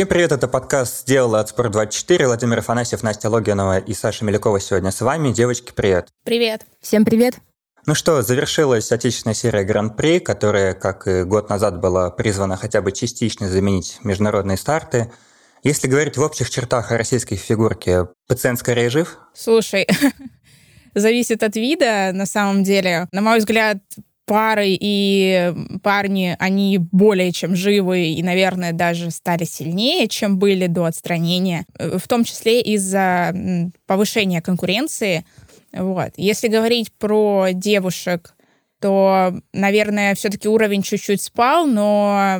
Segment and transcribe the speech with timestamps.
[0.00, 2.24] Всем привет, это подкаст «Сделала от Спорт24».
[2.24, 5.30] Владимир Афанасьев, Настя Логинова и Саша Мелякова сегодня с вами.
[5.30, 6.08] Девочки, привет.
[6.24, 6.64] Привет.
[6.80, 7.34] Всем привет.
[7.84, 12.92] Ну что, завершилась отечественная серия Гран-при, которая, как и год назад, была призвана хотя бы
[12.92, 15.12] частично заменить международные старты.
[15.64, 19.18] Если говорить в общих чертах о российской фигурке, пациент скорее жив?
[19.34, 19.86] Слушай,
[20.94, 23.06] зависит от вида, на самом деле.
[23.12, 23.76] На мой взгляд,
[24.30, 25.52] пары и
[25.82, 32.06] парни, они более чем живы и, наверное, даже стали сильнее, чем были до отстранения, в
[32.06, 33.34] том числе из-за
[33.86, 35.24] повышения конкуренции.
[35.72, 36.12] Вот.
[36.16, 38.34] Если говорить про девушек,
[38.78, 42.38] то, наверное, все-таки уровень чуть-чуть спал, но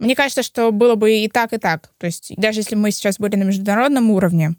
[0.00, 1.92] мне кажется, что было бы и так, и так.
[1.98, 4.56] То есть даже если мы сейчас были на международном уровне,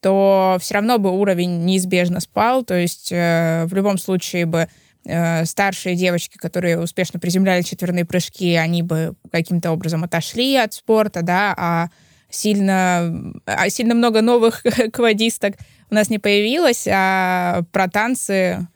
[0.00, 2.62] то все равно бы уровень неизбежно спал.
[2.62, 4.68] То есть э, в любом случае бы
[5.06, 11.20] Э, старшие девочки, которые успешно приземляли четверные прыжки, они бы каким-то образом отошли от спорта,
[11.22, 11.88] да, а
[12.30, 15.56] сильно, а сильно много новых квадисток
[15.90, 18.66] у нас не появилось, а про танцы...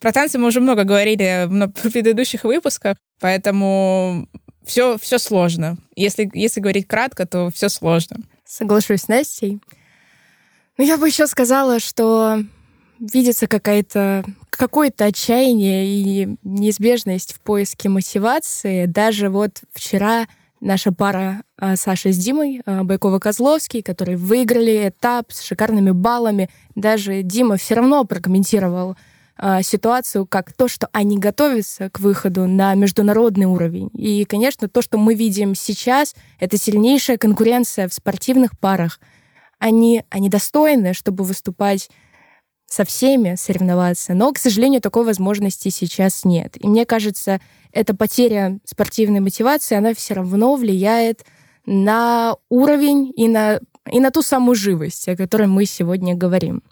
[0.00, 4.28] Про танцы мы уже много говорили в предыдущих выпусках, поэтому
[4.64, 5.78] все, все сложно.
[5.94, 8.18] Если, если говорить кратко, то все сложно.
[8.44, 9.60] Соглашусь с Настей.
[10.76, 12.42] Но я бы еще сказала, что
[12.98, 14.24] видится какая-то
[14.56, 18.86] какое-то отчаяние и неизбежность в поиске мотивации.
[18.86, 20.26] Даже вот вчера
[20.60, 26.50] наша пара а, Саша с Димой, а, Байкова-Козловский, которые выиграли этап с шикарными баллами.
[26.74, 28.96] Даже Дима все равно прокомментировал
[29.38, 33.90] а, ситуацию как то, что они готовятся к выходу на международный уровень.
[33.92, 38.98] И, конечно, то, что мы видим сейчас, это сильнейшая конкуренция в спортивных парах.
[39.58, 41.90] Они, они достойны, чтобы выступать
[42.68, 46.56] со всеми соревноваться, но, к сожалению, такой возможности сейчас нет.
[46.62, 47.40] И мне кажется,
[47.72, 51.24] эта потеря спортивной мотивации, она все равно влияет
[51.64, 56.62] на уровень и на, и на ту самую живость, о которой мы сегодня говорим.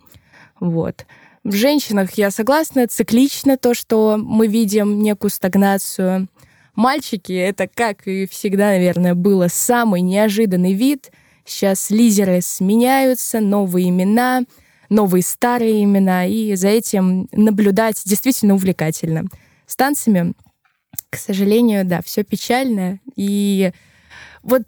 [0.58, 1.06] Вот.
[1.44, 6.28] В женщинах я согласна, циклично то, что мы видим некую стагнацию.
[6.74, 11.12] Мальчики— это, как и всегда, наверное, было самый неожиданный вид.
[11.44, 14.42] Сейчас лизеры сменяются, новые имена—
[14.94, 19.24] новые старые имена, и за этим наблюдать действительно увлекательно.
[19.66, 20.34] С танцами,
[21.10, 23.00] к сожалению, да, все печально.
[23.16, 23.72] И
[24.42, 24.62] вот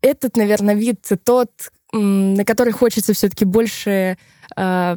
[0.00, 1.50] этот, наверное, вид тот,
[1.92, 4.18] на который хочется все-таки больше
[4.56, 4.96] э,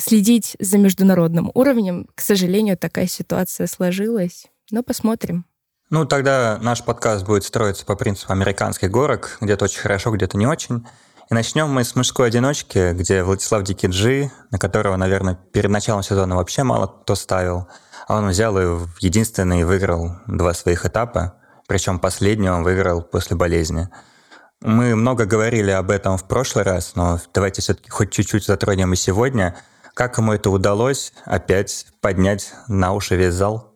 [0.00, 2.08] следить за международным уровнем.
[2.14, 4.46] К сожалению, такая ситуация сложилась.
[4.70, 5.44] Но посмотрим.
[5.90, 9.36] Ну, тогда наш подкаст будет строиться по принципу американских горок.
[9.42, 10.86] Где-то очень хорошо, где-то не очень.
[11.32, 16.36] И начнем мы с мужской одиночки, где Владислав Дикиджи, на которого, наверное, перед началом сезона
[16.36, 17.68] вообще мало кто ставил,
[18.06, 23.88] а он взял и единственный выиграл два своих этапа, причем последний он выиграл после болезни.
[24.60, 28.96] Мы много говорили об этом в прошлый раз, но давайте все-таки хоть чуть-чуть затронем и
[28.96, 29.56] сегодня.
[29.94, 33.71] Как ему это удалось опять поднять на уши весь зал?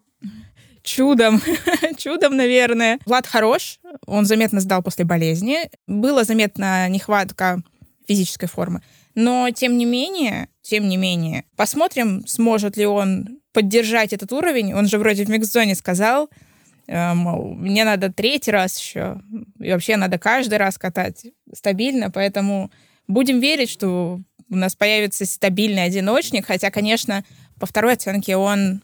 [0.86, 1.42] Чудом,
[1.98, 2.98] чудом, наверное.
[3.04, 5.58] Влад хорош, он заметно сдал после болезни.
[5.86, 7.62] Была заметна нехватка
[8.08, 8.82] физической формы.
[9.14, 14.74] Но, тем не менее, тем не менее, посмотрим, сможет ли он поддержать этот уровень.
[14.74, 16.28] Он же вроде в микс-зоне сказал,
[16.86, 19.20] э, мол, мне надо третий раз еще,
[19.58, 22.70] и вообще надо каждый раз катать стабильно, поэтому
[23.08, 24.20] будем верить, что
[24.50, 27.24] у нас появится стабильный одиночник, хотя, конечно,
[27.58, 28.82] по второй оценке он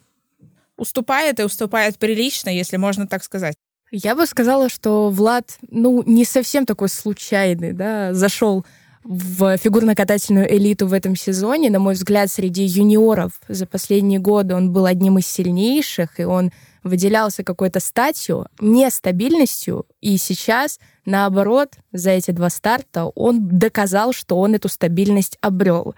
[0.83, 3.55] уступает и уступает прилично, если можно так сказать.
[3.91, 8.65] Я бы сказала, что Влад, ну, не совсем такой случайный, да, зашел
[9.05, 11.71] в фигурно-катательную элиту в этом сезоне.
[11.71, 16.53] На мой взгляд, среди юниоров за последние годы он был одним из сильнейших, и он
[16.83, 24.55] выделялся какой-то статью, нестабильностью, и сейчас, наоборот, за эти два старта он доказал, что он
[24.55, 25.95] эту стабильность обрел.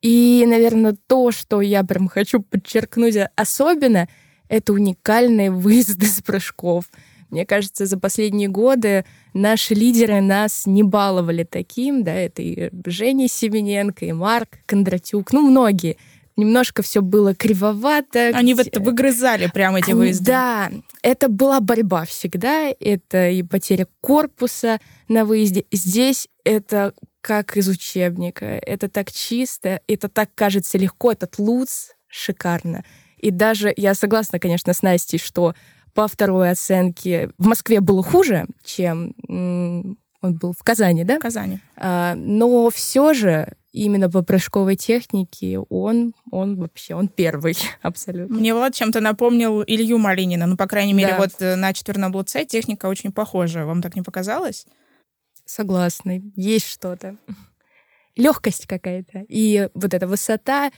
[0.00, 4.08] И, наверное, то, что я прям хочу подчеркнуть особенно,
[4.48, 6.84] это уникальные выезды с прыжков.
[7.30, 9.04] Мне кажется, за последние годы
[9.34, 15.42] наши лидеры нас не баловали таким, да, это и Женя Семененко, и Марк Кондратюк, ну,
[15.42, 15.98] многие.
[16.38, 18.28] Немножко все было кривовато.
[18.32, 20.24] Они вот выгрызали прямо эти выезды.
[20.24, 20.70] Да,
[21.02, 22.70] это была борьба всегда.
[22.78, 24.78] Это и потеря корпуса
[25.08, 25.64] на выезде.
[25.72, 28.44] Здесь это как из учебника.
[28.44, 32.84] Это так чисто, это так кажется легко, этот луц шикарно.
[33.18, 35.54] И даже я согласна, конечно, с Настей, что
[35.94, 39.14] по второй оценке в Москве было хуже, чем
[40.20, 41.16] он был в Казани, да?
[41.16, 41.60] В Казани.
[41.76, 48.36] А, но все же именно по прыжковой технике он, он вообще, он первый абсолютно.
[48.36, 50.46] Мне вот чем-то напомнил Илью Малинина.
[50.46, 51.18] Ну, по крайней мере, да.
[51.18, 53.64] вот э, на четверном блоце техника очень похожа.
[53.64, 54.66] Вам так не показалось?
[55.48, 57.16] Согласна, есть что-то.
[58.16, 59.24] Легкость какая-то.
[59.28, 60.70] И вот эта высота,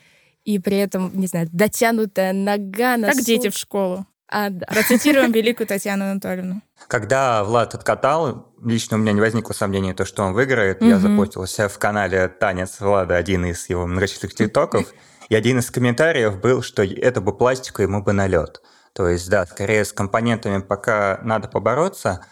[0.44, 4.06] и при этом, не знаю, дотянутая нога на Как дети в школу.
[4.28, 4.66] А, да.
[4.66, 6.62] Процитируем великую Татьяну Анатольевну.
[6.86, 10.80] Когда Влад откатал, лично у меня не возникло сомнений, то, что он выиграет.
[10.82, 14.94] Я запостился в канале «Танец Влада», один из его многочисленных тиктоков.
[15.28, 18.62] И один из комментариев был, что это бы пластику, ему бы налет.
[18.92, 22.24] То есть, да, скорее с компонентами пока надо побороться,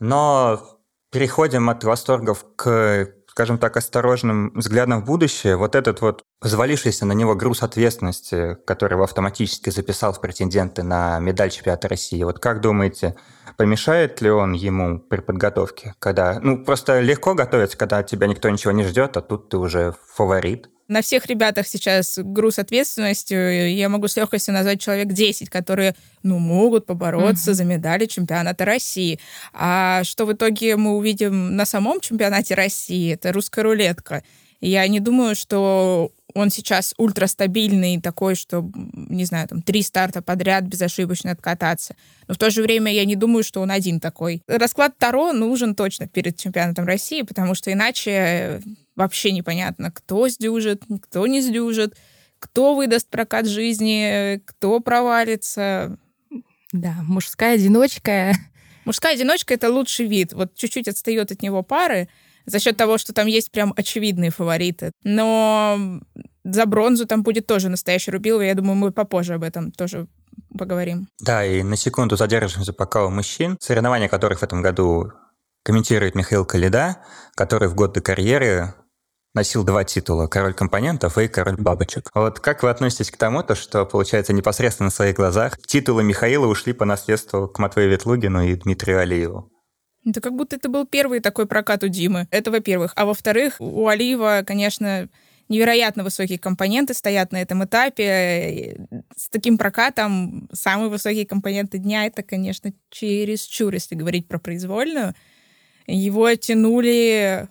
[0.00, 0.77] но
[1.10, 7.12] переходим от восторгов к скажем так, осторожным взглядом в будущее, вот этот вот взвалившийся на
[7.12, 12.60] него груз ответственности, который его автоматически записал в претенденты на медаль чемпионата России, вот как
[12.60, 13.14] думаете,
[13.56, 18.50] помешает ли он ему при подготовке, когда, ну, просто легко готовиться, когда от тебя никто
[18.50, 20.68] ничего не ждет, а тут ты уже фаворит?
[20.88, 23.68] На всех ребятах сейчас груз ответственности.
[23.68, 27.54] Я могу с легкостью назвать человек 10, которые, ну, могут побороться uh-huh.
[27.54, 29.20] за медали чемпионата России.
[29.52, 34.22] А что в итоге мы увидим на самом чемпионате России, это русская рулетка.
[34.60, 40.64] Я не думаю, что он сейчас ультрастабильный, такой, что, не знаю, там, три старта подряд
[40.64, 41.96] безошибочно откататься.
[42.26, 44.42] Но в то же время я не думаю, что он один такой.
[44.46, 48.60] Расклад Таро нужен точно перед чемпионатом России, потому что иначе
[48.98, 51.96] вообще непонятно, кто сдюжит, кто не сдюжит,
[52.38, 55.96] кто выдаст прокат жизни, кто провалится.
[56.72, 58.32] Да, мужская одиночка.
[58.84, 60.32] Мужская одиночка— это лучший вид.
[60.32, 62.08] Вот чуть-чуть отстает от него пары,
[62.44, 64.92] за счет того, что там есть прям очевидные фавориты.
[65.04, 66.00] Но
[66.44, 68.42] за бронзу там будет тоже настоящий Рубилова.
[68.42, 70.06] Я думаю, мы попозже об этом тоже
[70.56, 71.08] поговорим.
[71.20, 75.12] Да, и на секунду задержимся пока у мужчин, соревнования которых в этом году
[75.62, 76.96] комментирует Михаил Калида,
[77.34, 78.74] который в годы карьеры
[79.38, 82.10] носил два титула– король компонентов и король бабочек.
[82.12, 86.46] Вот как вы относитесь к тому, то, что, получается, непосредственно на своих глазах титулы Михаила
[86.46, 89.48] ушли по наследству к Матвею Ветлугину и Дмитрию Алиеву?
[90.04, 92.26] Это как будто это был первый такой прокат у Димы.
[92.32, 92.92] Это во-первых.
[92.96, 95.08] А во-вторых, у Алиева, конечно,
[95.48, 98.88] невероятно высокие компоненты стоят на этом этапе.
[99.16, 105.14] С таким прокатом самые высокие компоненты дня— это, конечно, чересчур, если говорить про произвольную.
[105.86, 107.48] Его тянули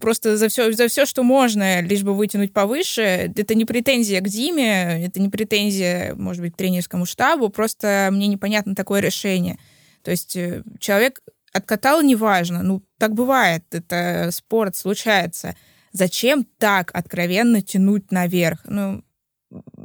[0.00, 3.32] просто за все, за все, что можно, лишь бы вытянуть повыше.
[3.36, 8.26] Это не претензия к Диме, это не претензия, может быть, к тренерскому штабу, просто мне
[8.26, 9.58] непонятно такое решение.
[10.02, 11.20] То есть э, человек
[11.52, 12.62] откатал, неважно.
[12.62, 15.54] Ну, так бывает, это спорт, случается.
[15.92, 18.60] Зачем так откровенно тянуть наверх?
[18.64, 19.04] Ну,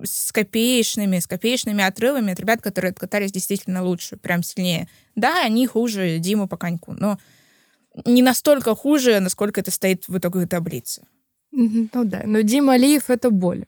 [0.03, 4.87] с копеечными, с копеечными отрывами от ребят, которые откатались действительно лучше, прям сильнее.
[5.15, 7.17] Да, они хуже Диму по коньку, но
[8.05, 11.03] не настолько хуже, насколько это стоит в итоговой таблице.
[11.51, 13.65] Ну да, но Дима Алиев— это боль.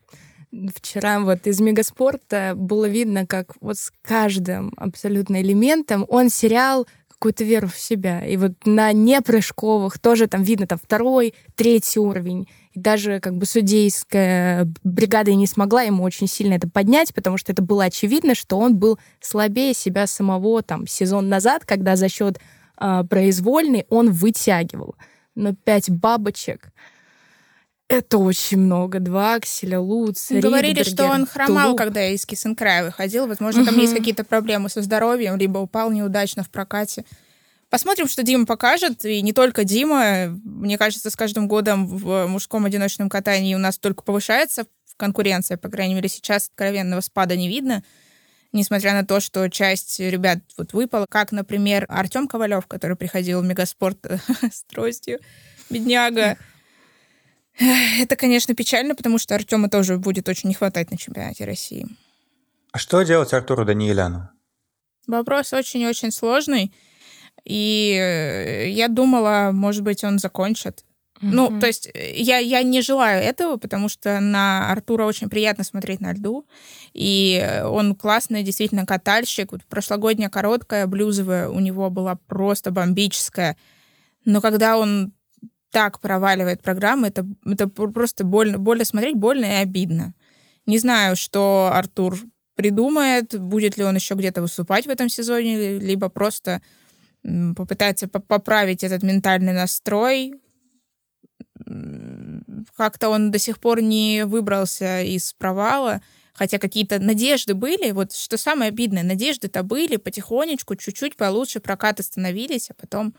[0.76, 6.88] Вчера вот из Мегаспорта было видно, как вот с каждым абсолютно элементом он сериал
[7.20, 8.26] какую-то веру в себя.
[8.26, 12.48] И вот на непрыжковых тоже там видно там второй, третий уровень.
[12.72, 17.52] И даже как бы судейская бригада не смогла ему очень сильно это поднять, потому что
[17.52, 22.40] это было очевидно, что он был слабее себя самого там сезон назад, когда за счет
[22.80, 24.96] э, произвольной он вытягивал.
[25.36, 26.72] Но пять бабочек
[27.90, 29.00] это очень много.
[29.00, 31.80] Два акселя, Луц, Говорили, что он хромал, Тулуп.
[31.80, 33.28] когда из Кисенкрая выходил.
[33.28, 37.04] Возможно, там есть какие-то проблемы со здоровьем, либо упал неудачно в прокате.
[37.70, 39.06] Посмотрим, что Дима покажет.
[39.06, 40.28] И не только Дима.
[40.44, 45.58] Мне кажется, с каждым годом в мужском одиночном катании у нас только повышается конкуренция.
[45.58, 47.84] По крайней мере, сейчас откровенного спада не видно.
[48.52, 51.06] Несмотря на то, что часть ребят вот выпала.
[51.10, 54.00] Как, например, Артем Ковалев, который приходил в Мегаспорт
[54.52, 55.20] с тростью.
[55.70, 56.38] Бедняга.
[57.60, 61.88] Это, конечно, печально, потому что Артема тоже будет очень не хватать на чемпионате России.
[62.72, 64.30] А что делать Артуру Даниеляну?
[65.08, 66.74] Вопрос очень-очень сложный.
[67.44, 70.86] И э, я думала, может быть, он закончит.
[71.22, 71.30] Mm-hmm.
[71.32, 75.64] Ну, то есть э, я, я не желаю этого, потому что на Артура очень приятно
[75.64, 76.46] смотреть на льду.
[76.94, 79.52] И он классный, действительно, катальщик.
[79.52, 83.58] Вот прошлогодняя короткая, блюзовая у него была просто бомбическая.
[84.26, 85.14] Но когда он
[85.72, 90.14] так проваливает программы, это, это просто больно, больно смотреть, больно и обидно.
[90.66, 92.18] Не знаю, что Артур
[92.56, 96.62] придумает, будет ли он еще где-то выступать в этом сезоне, либо просто
[97.56, 100.34] попытается поправить этот ментальный настрой.
[102.76, 106.02] Как-то он до сих пор не выбрался из провала,
[106.34, 107.92] хотя какие-то надежды были.
[107.92, 113.14] Вот что самое обидное, надежды-то были потихонечку, чуть-чуть получше прокаты становились, а потом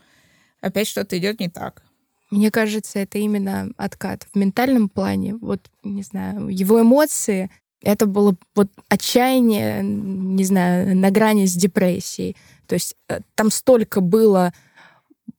[0.59, 1.83] опять что-то идет не так.
[2.31, 5.35] Мне кажется, это именно откат в ментальном плане.
[5.35, 12.37] Вот, не знаю, его эмоции, это было вот отчаяние, не знаю, на грани с депрессией.
[12.67, 14.53] То есть э, там столько было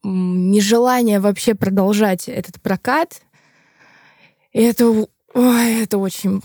[0.03, 3.23] нежелание вообще продолжать этот прокат.
[4.53, 6.43] Это, ой, это очень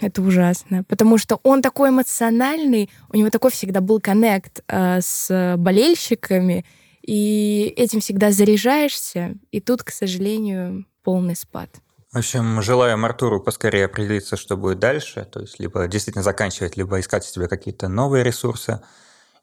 [0.00, 5.54] это ужасно, потому что он такой эмоциональный, у него такой всегда был коннект э, с
[5.58, 6.64] болельщиками,
[7.02, 11.68] и этим всегда заряжаешься, и тут, к сожалению, полный спад.
[12.12, 16.98] В общем, желаем Артуру поскорее определиться, что будет дальше, то есть либо действительно заканчивать, либо
[16.98, 18.80] искать себе какие-то новые ресурсы.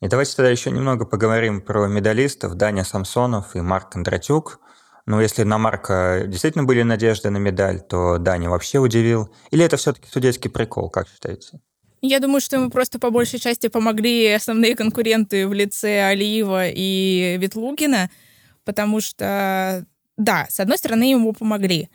[0.01, 4.59] И давайте тогда еще немного поговорим про медалистов Даня Самсонов и Марк Кондратюк.
[5.07, 9.33] Ну, если на Марка действительно были надежды на медаль, то Даня вообще удивил.
[9.51, 11.59] Или это все-таки судейский прикол, как считаете?
[12.01, 17.37] Я думаю, что ему просто по большей части помогли основные конкуренты в лице Алиева и
[17.39, 18.11] Ветлугина,
[18.65, 19.85] потому что,
[20.15, 21.89] да, с одной стороны, ему помогли.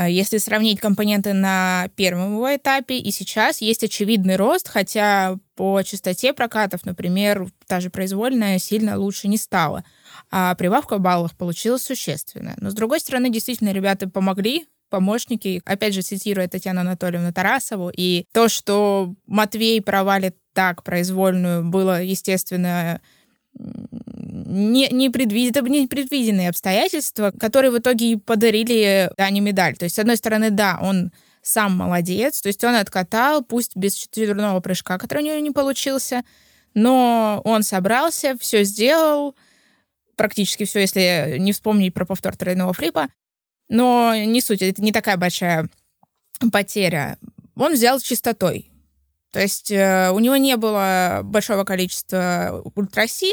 [0.00, 5.82] А если сравнить компоненты на первом его этапе и сейчас, есть очевидный рост, хотя по
[5.82, 9.84] частоте прокатов, например, та же произвольная сильно лучше не стала.
[10.30, 12.54] А прибавка в получилась существенная.
[12.62, 18.24] Но, с другой стороны, действительно, ребята помогли, помощники, опять же, цитируя Татьяну Анатольевну Тарасову, и
[18.32, 23.02] то, что Матвей провалит так произвольную, было, естественно,
[24.46, 29.76] не, не непредвиденные обстоятельства, которые в итоге и подарили Дане медаль.
[29.76, 33.94] То есть, с одной стороны, да, он сам молодец, то есть он откатал, пусть без
[33.94, 36.22] четверного прыжка, который у него не получился,
[36.74, 39.34] но он собрался, все сделал,
[40.16, 43.08] практически все, если не вспомнить про повтор тройного флипа,
[43.68, 45.68] но не суть, это не такая большая
[46.52, 47.18] потеря.
[47.56, 48.70] Он взял чистотой.
[49.32, 53.32] То есть э, у него не было большого количества ультраси,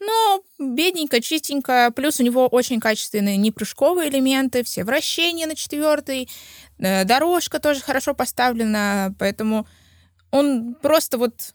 [0.00, 1.92] но бедненько, чистенько.
[1.94, 6.28] Плюс у него очень качественные непрыжковые элементы, все вращения на четвертый,
[6.78, 9.66] э, дорожка тоже хорошо поставлена, поэтому
[10.30, 11.52] он просто вот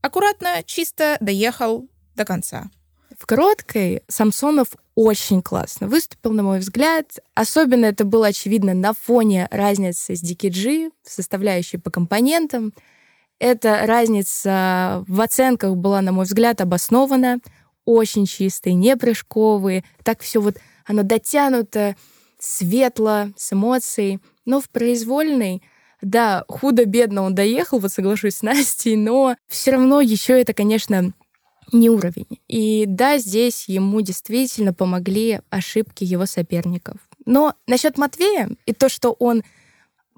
[0.00, 2.70] аккуратно, чисто доехал до конца.
[3.18, 7.18] В короткой Самсонов очень классно выступил, на мой взгляд.
[7.34, 12.72] Особенно это было очевидно на фоне разницы с DKG, составляющей по компонентам.
[13.38, 17.38] Эта разница в оценках была, на мой взгляд, обоснована.
[17.90, 19.82] Очень чистые, не прыжковые.
[20.04, 21.96] Так все вот оно дотянуто,
[22.38, 24.18] светло, с эмоцией.
[24.44, 25.62] Но в произвольной
[26.02, 31.14] да, худо-бедно он доехал, вот соглашусь с Настей, но все равно еще это, конечно,
[31.72, 32.26] не уровень.
[32.46, 36.96] И да, здесь ему действительно помогли ошибки его соперников.
[37.24, 39.42] Но насчет Матвея и то, что он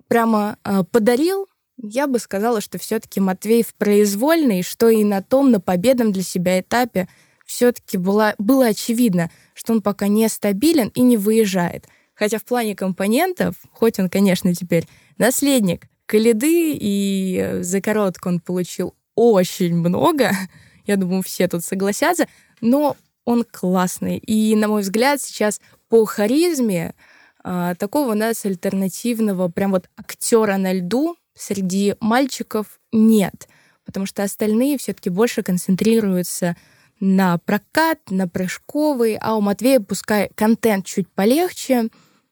[0.09, 1.47] прямо э, подарил,
[1.81, 6.25] я бы сказала, что все-таки Матвей в произвольной, что и на том, на победном для
[6.25, 7.07] себя этапе
[7.51, 11.87] все-таки было, было очевидно, что он пока не стабилен и не выезжает.
[12.15, 14.87] Хотя в плане компонентов, хоть он, конечно, теперь
[15.19, 20.31] наследник Калиды, и э, за коротко он получил очень много,
[20.87, 22.29] я думаю, все тут согласятся.
[22.61, 24.19] Но он классный.
[24.19, 26.95] И, на мой взгляд, сейчас по харизме
[27.43, 33.49] а, такого у нас альтернативного прям вот актера на льду среди мальчиков нет.
[33.85, 36.57] Потому что остальные все-таки больше концентрируются
[37.01, 41.89] на прокат, на прыжковый, а у Матвея пускай контент чуть полегче,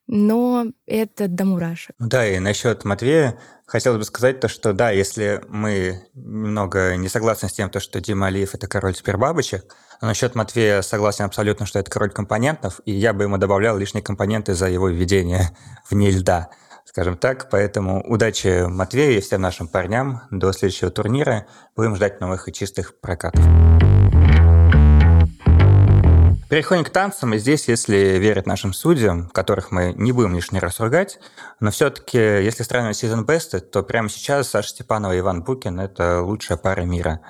[0.07, 1.95] но это до мурашек.
[1.99, 7.49] Да, и насчет Матвея хотелось бы сказать то, что да, если мы немного не согласны
[7.49, 9.65] с тем, то, что Дима Алиев– это король супербабочек,
[10.01, 14.03] но насчет Матвея согласен абсолютно, что это король компонентов, и я бы ему добавлял лишние
[14.03, 15.51] компоненты за его введение
[15.91, 16.49] вне льда,
[16.87, 17.51] скажем так.
[17.51, 20.23] Поэтому удачи Матвею и всем нашим парням.
[20.31, 21.47] До следующего турнира.
[21.77, 23.45] Будем ждать новых и чистых прокатов.
[26.49, 30.81] Переходим к танцам, и здесь, если верить нашим судьям, которых мы не будем лишний раз
[30.81, 31.19] ругать,
[31.61, 36.23] но все-таки, если сравнивать сезон бесты, то прямо сейчас Саша Степанова и Иван Букин– это
[36.23, 37.21] лучшая пара мира.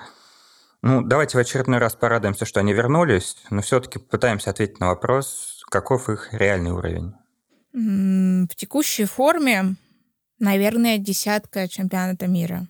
[0.82, 5.64] Ну, давайте в очередной раз порадуемся, что они вернулись, но все-таки попытаемся ответить на вопрос,
[5.68, 7.12] каков их реальный уровень.
[7.72, 9.74] В текущей форме,
[10.38, 12.68] наверное, десятка чемпионата мира.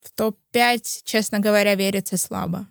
[0.00, 2.66] В топ-5, честно говоря, верится слабо.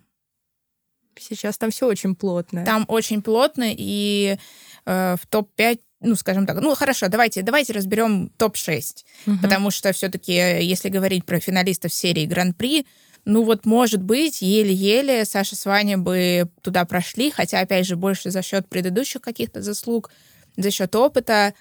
[1.18, 2.64] Сейчас там все очень плотно.
[2.64, 4.36] Там очень плотно, и
[4.84, 9.38] э, в топ-5 ну, скажем так, ну, хорошо, давайте, давайте разберем топ-6, угу.
[9.42, 12.86] потому что все-таки, если говорить про финалистов серии Гран-при,
[13.24, 18.30] ну вот, может быть, еле-еле Саша с Ваней бы туда прошли, хотя, опять же, больше
[18.30, 20.10] за счет предыдущих каких-то заслуг,
[20.56, 21.52] за счет опыта.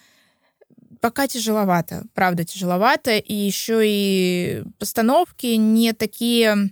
[1.01, 6.69] Пока тяжеловато, правда, тяжеловато, и еще и постановки не такие,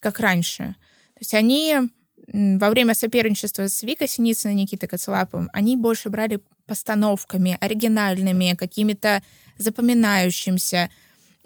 [0.00, 0.76] как раньше.
[1.14, 1.88] То есть они
[2.32, 9.22] во время соперничества с Викой Синицыной и Никитой Коцелаповым, они больше брали постановками, оригинальными, какими-то
[9.58, 10.90] запоминающимся.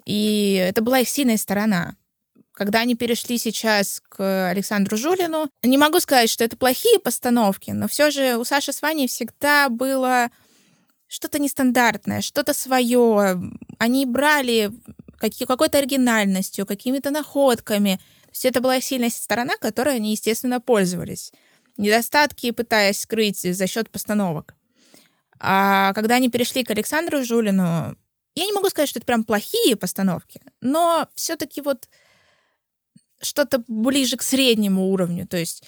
[0.05, 1.95] И это была их сильная сторона.
[2.53, 7.87] когда они перешли сейчас к Александру Жулину, не могу сказать, что это плохие постановки, но
[7.87, 10.29] все же у Саши с Ваней всегда было
[11.07, 13.41] что-то нестандартное, что-то свое.
[13.79, 14.71] Они брали
[15.17, 17.99] какой-то оригинальностью, какими-то находками.
[18.31, 21.31] Есть это была сильная сторона, которой они, естественно, пользовались.
[21.77, 24.55] Недостатки пытаясь скрыть за счет постановок.
[25.39, 27.95] А когда они перешли к Александру Жулину,
[28.35, 31.89] я не могу сказать, что это прям плохие постановки, но все-таки вот
[33.21, 35.27] что-то ближе к среднему уровню.
[35.27, 35.63] То есть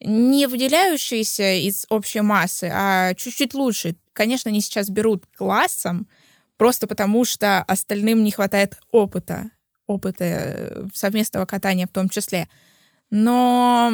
[0.00, 3.96] не выделяющиеся из общей массы, а чуть-чуть лучше.
[4.12, 6.08] Конечно, они сейчас берут классом,
[6.56, 9.50] просто потому что остальным не хватает опыта,
[9.86, 12.48] опыта э, совместного катания в том числе.
[13.10, 13.92] Но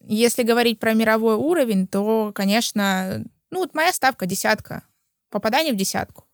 [0.00, 4.84] если говорить про мировой уровень, то, конечно, ну вот моя ставка десятка.
[5.30, 6.24] Попадание в десятку.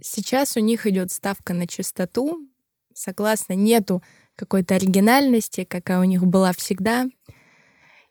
[0.00, 2.48] Сейчас у них идет ставка на чистоту.
[2.94, 4.02] Согласно, нету
[4.36, 7.06] какой-то оригинальности, какая у них была всегда.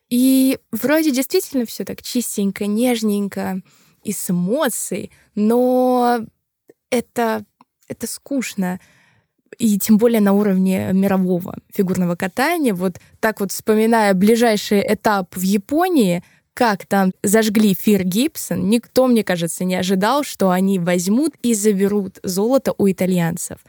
[0.10, 3.62] И вроде действительно все так чистенько, нежненько
[4.04, 6.20] и с эмоцией, но
[6.90, 7.46] это,
[7.88, 8.80] это скучно.
[9.60, 12.74] И тем более на уровне мирового фигурного катания.
[12.74, 16.24] Вот так вот вспоминая ближайший этап в Японии,
[16.54, 22.20] как там зажгли Фир Гибсон, никто, мне кажется, не ожидал, что они возьмут и заберут
[22.24, 23.60] золото у итальянцев.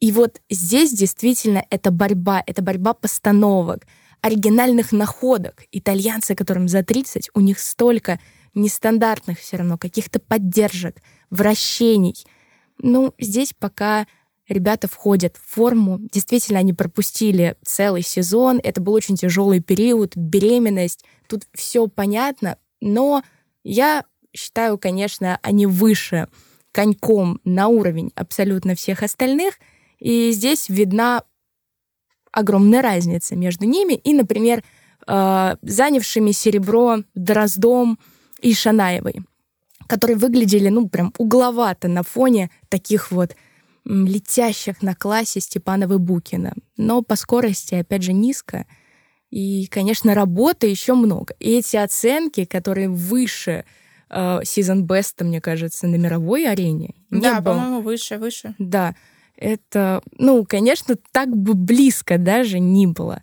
[0.00, 3.86] И вот здесь действительно это борьба, это борьба постановок,
[4.20, 5.64] оригинальных находок.
[5.72, 8.20] Итальянцы, которым за 30, у них столько
[8.54, 10.96] нестандартных все равно, каких-то поддержек,
[11.30, 12.14] вращений.
[12.78, 14.06] Ну, здесь пока
[14.48, 15.98] ребята входят в форму.
[16.12, 18.60] Действительно, они пропустили целый сезон.
[18.62, 21.04] Это был очень тяжелый период, беременность.
[21.28, 23.22] Тут все понятно, но
[23.64, 24.04] я
[24.34, 26.28] считаю, конечно, они выше
[26.72, 29.54] коньком на уровень абсолютно всех остальных.
[29.98, 31.24] И здесь видна
[32.32, 34.62] огромная разница между ними и, например,
[35.06, 37.98] э, занявшими серебро Дроздом
[38.40, 39.22] и Шанаевой,
[39.88, 43.34] которые выглядели, ну, прям угловато на фоне таких вот
[43.84, 46.52] летящих на классе Степанова Букина.
[46.76, 48.66] Но по скорости, опять же, низко.
[49.30, 51.34] И, конечно, работы еще много.
[51.40, 53.64] И эти оценки, которые выше
[54.10, 56.94] э, Season Best, мне кажется, на мировой арене.
[57.10, 58.54] Да, по-моему, выше, выше.
[58.58, 58.94] Да.
[59.36, 63.22] Это, ну, конечно, так бы близко даже не было,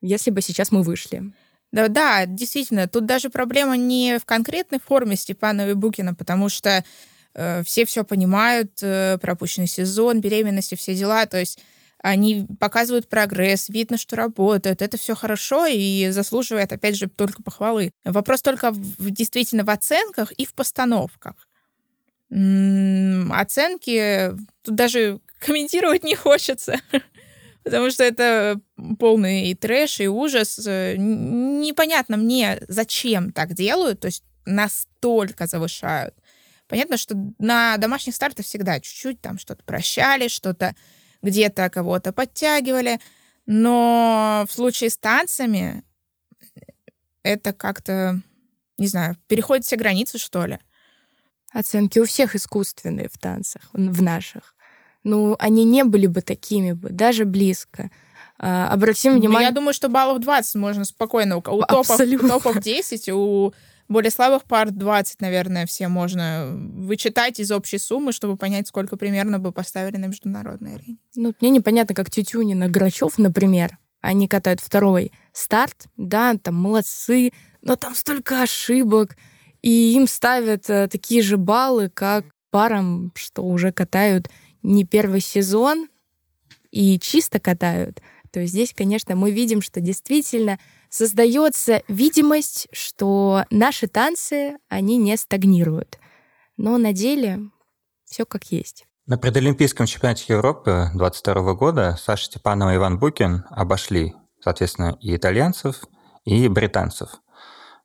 [0.00, 1.32] если бы сейчас мы вышли.
[1.76, 5.74] Да, да, действительно, тут даже проблема не в конкретной форме Степанова и
[6.14, 6.82] потому что
[7.34, 11.58] э, все все понимают, э, пропущенный сезон, беременности, все дела, то есть
[11.98, 17.90] они показывают прогресс, видно, что работают, это все хорошо и заслуживает, опять же, только похвалы.
[18.04, 21.34] Вопрос только в, действительно в оценках и в постановках.
[22.30, 24.30] М-м, оценки,
[24.62, 26.80] тут даже комментировать не хочется,
[27.66, 28.60] потому что это
[29.00, 30.56] полный и трэш, и ужас.
[30.58, 36.14] Непонятно мне, зачем так делают, то есть настолько завышают.
[36.68, 40.76] Понятно, что на домашних стартах всегда чуть-чуть там что-то прощали, что-то
[41.22, 43.00] где-то кого-то подтягивали,
[43.46, 45.82] но в случае с танцами
[47.24, 48.20] это как-то,
[48.78, 50.60] не знаю, переходит все границы, что ли.
[51.52, 54.55] Оценки у всех искусственные в танцах, в наших
[55.06, 57.90] ну, они не были бы такими бы, даже близко.
[58.38, 59.48] А, обратим ну, внимание...
[59.48, 61.36] Я думаю, что баллов 20 можно спокойно.
[61.36, 61.96] У топов,
[62.28, 63.54] топов 10, у
[63.88, 69.38] более слабых пар 20, наверное, все можно вычитать из общей суммы, чтобы понять, сколько примерно
[69.38, 70.98] бы поставили на международной арене.
[71.14, 77.30] Ну, мне непонятно, как Тютюнин и Грачев, например, они катают второй старт, да, там молодцы,
[77.62, 79.16] но там столько ошибок,
[79.62, 84.28] и им ставят э, такие же баллы, как парам, что уже катают
[84.66, 85.88] не первый сезон
[86.70, 88.02] и чисто катают,
[88.32, 90.58] то здесь, конечно, мы видим, что действительно
[90.90, 95.98] создается видимость, что наши танцы, они не стагнируют.
[96.56, 97.40] Но на деле
[98.04, 98.86] все как есть.
[99.06, 105.84] На предолимпийском чемпионате Европы 2022 года Саша Степанова и Иван Букин обошли, соответственно, и итальянцев,
[106.24, 107.20] и британцев.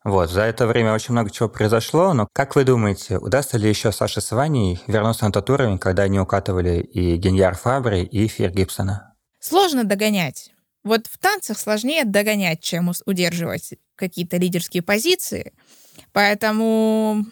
[0.03, 3.91] Вот, за это время очень много чего произошло, но как вы думаете, удастся ли еще
[3.91, 8.49] Саше с Ваней вернуться на тот уровень, когда они укатывали и Геньяр Фабри, и Фир
[8.51, 9.13] Гибсона?
[9.39, 10.51] Сложно догонять.
[10.83, 15.53] Вот в танцах сложнее догонять, чем удерживать какие-то лидерские позиции.
[16.13, 17.23] Поэтому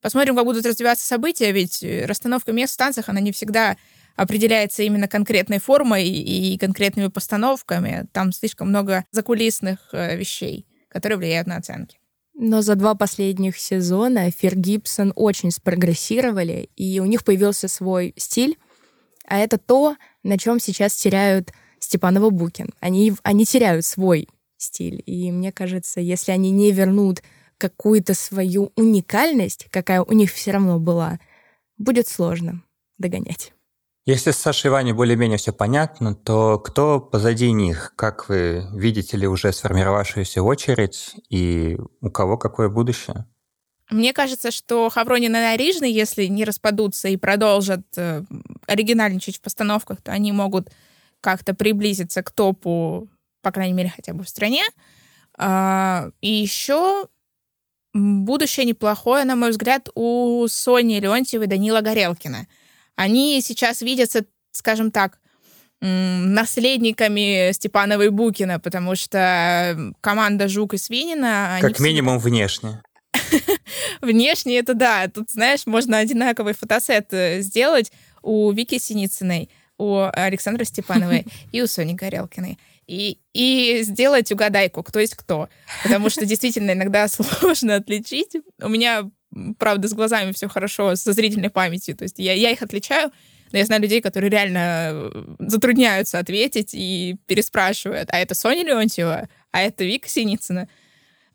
[0.00, 3.76] посмотрим, как будут развиваться события, ведь расстановка мест в танцах, она не всегда
[4.16, 8.06] определяется именно конкретной формой и конкретными постановками.
[8.12, 11.98] Там слишком много закулисных э, вещей, которые влияют на оценки.
[12.38, 18.58] Но за два последних сезона Фир Гибсон очень спрогрессировали, и у них появился свой стиль,
[19.26, 22.74] а это то, на чем сейчас теряют Степанова-Букин.
[22.80, 25.02] Они, они теряют свой стиль.
[25.06, 27.22] И мне кажется, если они не вернут
[27.58, 31.18] какую-то свою уникальность, какая у них все равно была,
[31.78, 32.62] будет сложно
[32.98, 33.52] догонять.
[34.06, 37.92] Если с Сашей и Ваней более-менее все понятно, то кто позади них?
[37.96, 43.26] Как вы видите ли уже сформировавшуюся очередь и у кого какое будущее?
[43.90, 48.22] Мне кажется, что Хавронин и Нарижный, если не распадутся и продолжат э,
[48.68, 50.70] оригинальничать в постановках, то они могут
[51.20, 53.08] как-то приблизиться к топу,
[53.42, 54.62] по крайней мере, хотя бы в стране.
[55.36, 57.08] А, и еще
[57.92, 62.46] будущее неплохое, на мой взгляд, у Сони Леонтьевой и Данила Горелкина.
[62.96, 65.18] Они сейчас видятся, скажем так,
[65.80, 71.58] наследниками Степанова и Букина, потому что команда Жук и Свинина...
[71.60, 72.30] Как минимум всегда...
[72.30, 72.82] внешне.
[74.00, 75.08] Внешне это да.
[75.08, 81.66] Тут, знаешь, можно одинаковый фотосет э, сделать у Вики Синицыной, у Александра Степановой и у
[81.66, 82.58] Сони Горелкиной.
[82.86, 85.48] И, и сделать угадайку, кто есть кто.
[85.82, 87.08] Потому что действительно иногда
[87.40, 88.36] сложно отличить.
[88.60, 89.10] У меня,
[89.58, 91.96] правда, с глазами все хорошо, со зрительной памятью.
[91.96, 93.10] То есть я, я их отличаю,
[93.52, 99.28] но я знаю людей, которые реально э, затрудняются ответить и переспрашивают, а это Соня Леонтьева,
[99.52, 100.68] а это Вика Синицына.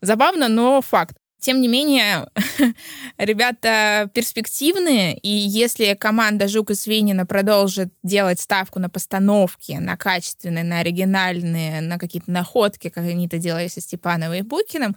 [0.00, 1.16] Забавно, но факт.
[1.42, 2.28] Тем не менее,
[3.18, 10.62] ребята перспективные, и если команда Жук и Свинина продолжит делать ставку на постановки, на качественные,
[10.62, 14.94] на оригинальные, на какие-то находки, как они это делали со Степановой и Букиным,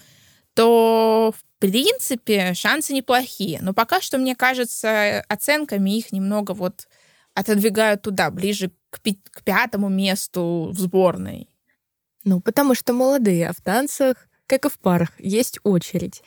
[0.54, 1.34] то,
[1.72, 3.60] принципе, шансы неплохие.
[3.62, 6.88] Но пока что, мне кажется, оценками их немного вот
[7.34, 11.50] отодвигают туда, ближе к, пи- к пятому месту в сборной.
[12.24, 16.24] Ну, потому что молодые, а в танцах, как и в парах, есть очередь.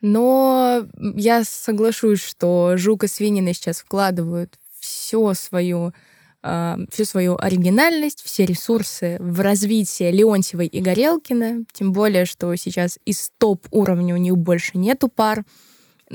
[0.00, 5.94] Но я соглашусь, что Жук и Свинина сейчас вкладывают всю свою
[6.42, 12.98] а, всю свою оригинальность, все ресурсы в развитие Леонтьевой и Горелкина, тем более, что сейчас
[13.04, 15.44] из топ-уровня у них больше нету пар,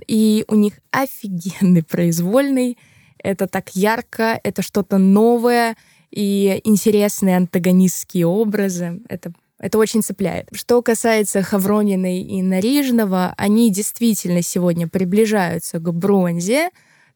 [0.08, 2.78] и у них офигенный произвольный,
[3.18, 5.76] это так ярко, это что-то новое,
[6.12, 9.02] и интересные антагонистские образы.
[9.08, 9.32] Это
[9.62, 10.48] это очень цепляет.
[10.54, 16.70] Что касается Хаврониной и Нарижного, они действительно сегодня приближаются к бронзе,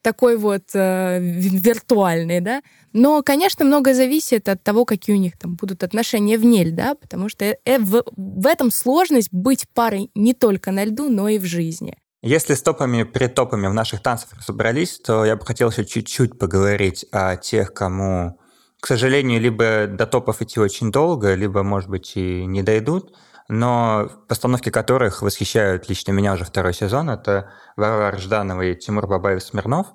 [0.06, 2.62] такой вот э, виртуальный, да.
[2.94, 6.94] Но, конечно, многое зависит от того, какие у них там будут отношения в нель, да,
[6.94, 11.40] потому что э, в, в этом сложность быть парой не только на льду, но и
[11.40, 11.98] в жизни.
[12.22, 17.08] Если с топами, предтопами в наших танцах разобрались, то я бы хотел еще чуть-чуть поговорить
[17.12, 18.38] о тех, кому
[18.80, 23.16] к сожалению, либо до топов идти очень долго, либо, может быть, и не дойдут.
[23.48, 29.88] Но постановки которых восхищают лично меня уже второй сезон, это Варвара Жданова и Тимур Бабаев-Смирнов,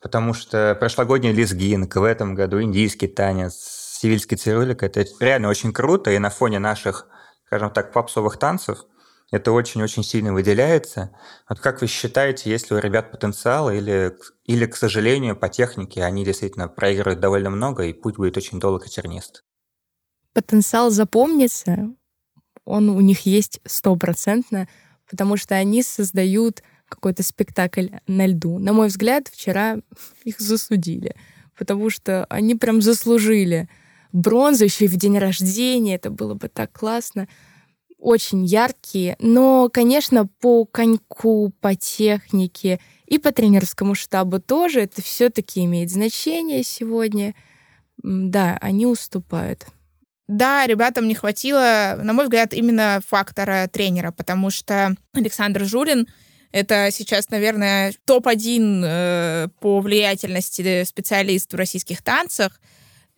[0.00, 3.54] потому что прошлогодний лезгинг, в этом году индийский танец,
[4.00, 7.06] сивильский цирюлик, это реально очень круто, и на фоне наших,
[7.46, 8.84] скажем так, попсовых танцев–
[9.30, 11.16] это очень-очень сильно выделяется.
[11.48, 16.02] Вот как вы считаете, есть ли у ребят потенциал или, или, к сожалению, по технике
[16.02, 19.44] они действительно проигрывают довольно много, и путь будет очень долг и тернист?
[20.32, 21.90] Потенциал запомнится,
[22.64, 24.68] он у них есть стопроцентно,
[25.08, 28.58] потому что они создают какой-то спектакль на льду.
[28.58, 29.78] На мой взгляд, вчера
[30.24, 31.14] их засудили,
[31.56, 33.68] потому что они прям заслужили
[34.12, 35.94] бронзу еще и в день рождения.
[35.94, 37.28] Это было бы так классно
[38.00, 45.64] очень яркие, но, конечно, по коньку, по технике и по тренерскому штабу тоже это все-таки
[45.64, 47.34] имеет значение сегодня.
[48.02, 49.66] Да, они уступают.
[50.30, 56.06] Да, ребятам не хватило, на мой взгляд, именно фактора тренера, потому что Александр Жулин
[56.52, 62.60] это сейчас, наверное, топ-1 э, по влиятельности специалист в российских танцах.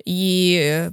[0.07, 0.89] И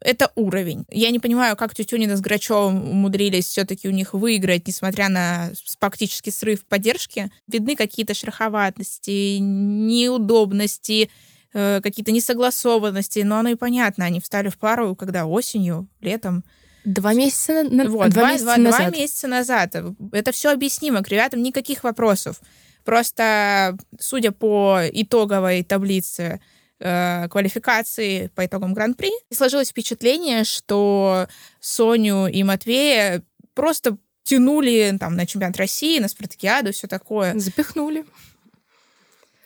[0.00, 0.84] это уровень.
[0.90, 6.30] Я не понимаю, как Тютюнина с Грачевым умудрились все-таки у них выиграть, несмотря на фактически
[6.30, 7.32] срыв поддержки.
[7.48, 11.10] Видны какие-то шероховатости, неудобности,
[11.52, 14.04] э, какие-то несогласованности, но оно и понятно.
[14.04, 16.44] Они встали в пару, когда осенью, летом.
[16.84, 17.84] Два месяца, на...
[17.84, 18.80] вот, два, два, месяца два, назад.
[18.80, 19.76] Два месяца назад.
[20.12, 21.02] Это все объяснимо.
[21.02, 22.40] К ребятам никаких вопросов.
[22.84, 26.40] Просто, судя по итоговой таблице
[26.80, 29.10] э, квалификации по итогам Гран-при.
[29.32, 31.28] Сложилось впечатление, что
[31.60, 33.22] Соню и Матвея
[33.54, 37.38] просто тянули там на чемпионат России, на спартакиаду, все такое.
[37.38, 38.04] Запихнули.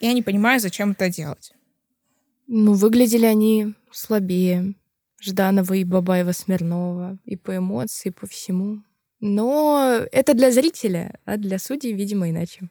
[0.01, 1.53] Я не понимаю, зачем это делать.
[2.47, 4.75] Ну, выглядели они слабее.
[5.21, 7.19] Жданова и Бабаева Смирнова.
[7.25, 8.83] И по эмоции, и по всему.
[9.21, 12.69] Но это для зрителя, а для судей, видимо, иначе.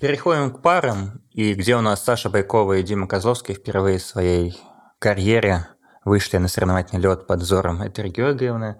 [0.00, 1.22] Переходим к парам.
[1.32, 4.56] и где у нас Саша Байкова и Дима Козловский впервые в своей
[4.98, 5.66] карьере
[6.04, 8.76] вышли на соревновательный лед под взором Этери Георгиевны.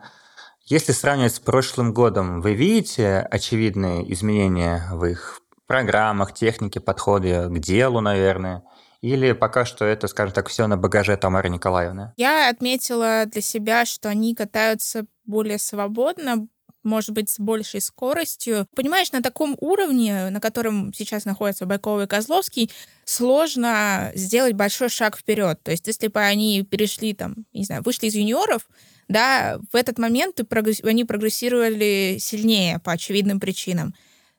[0.67, 7.59] Если сравнивать с прошлым годом, вы видите очевидные изменения в их программах, технике, подходе к
[7.59, 8.63] делу, наверное?
[9.01, 12.13] Или пока что это, скажем так, все на багаже Тамары Николаевны?
[12.17, 16.47] Я отметила для себя, что они катаются более свободно,
[16.85, 18.67] может быть, с большей скоростью.
[18.75, 22.71] Понимаешь, на таком уровне, на котором сейчас находятся Байкова и Козловский,
[23.05, 25.63] сложно сделать большой шаг вперед.
[25.63, 28.69] То есть, если бы они перешли там, не знаю, вышли из юниоров,
[29.09, 30.41] да, в этот момент
[30.83, 33.95] они прогрессировали сильнее по очевидным причинам.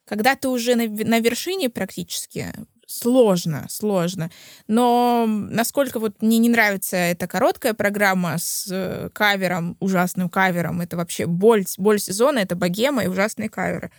[0.05, 2.53] Когда ты уже на, на вершине практически,
[2.87, 4.29] сложно, сложно.
[4.67, 10.97] Но насколько вот мне не нравится эта короткая программа с э, кавером, ужасным кавером, это
[10.97, 13.91] вообще боль, боль сезона, это богема и ужасные каверы.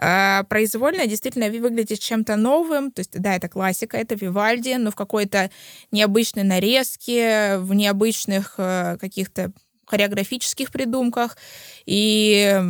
[0.00, 4.94] А произвольно действительно выглядит чем-то новым, то есть, да, это классика, это Вивальди, но в
[4.94, 5.50] какой-то
[5.90, 9.52] необычной нарезке, в необычных э, каких-то
[9.86, 11.36] хореографических придумках.
[11.84, 12.60] И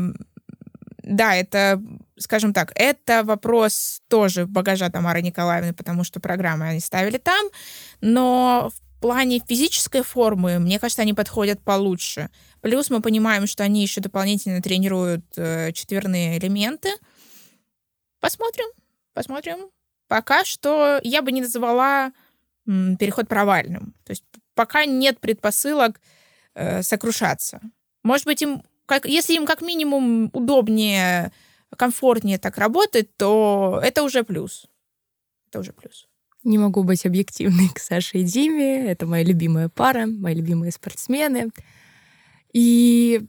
[1.08, 1.82] да, это,
[2.18, 7.48] скажем так, это вопрос тоже багажа Тамары Николаевны, потому что программы они ставили там,
[8.02, 12.28] но в плане физической формы, мне кажется, они подходят получше.
[12.60, 16.90] Плюс мы понимаем, что они еще дополнительно тренируют э, четверные элементы.
[18.20, 18.66] Посмотрим,
[19.14, 19.70] посмотрим.
[20.08, 22.12] Пока что я бы не назвала
[22.66, 23.94] м, переход провальным.
[24.04, 26.00] То есть пока нет предпосылок
[26.54, 27.60] э, сокрушаться.
[28.02, 31.30] Может быть, им как, если им как минимум удобнее,
[31.76, 34.66] комфортнее так работать, то это уже плюс.
[35.48, 36.08] Это уже плюс.
[36.42, 38.86] Не могу быть объективной к Саше и Диме.
[38.86, 41.50] Это моя любимая пара, мои любимые спортсмены.
[42.54, 43.20] И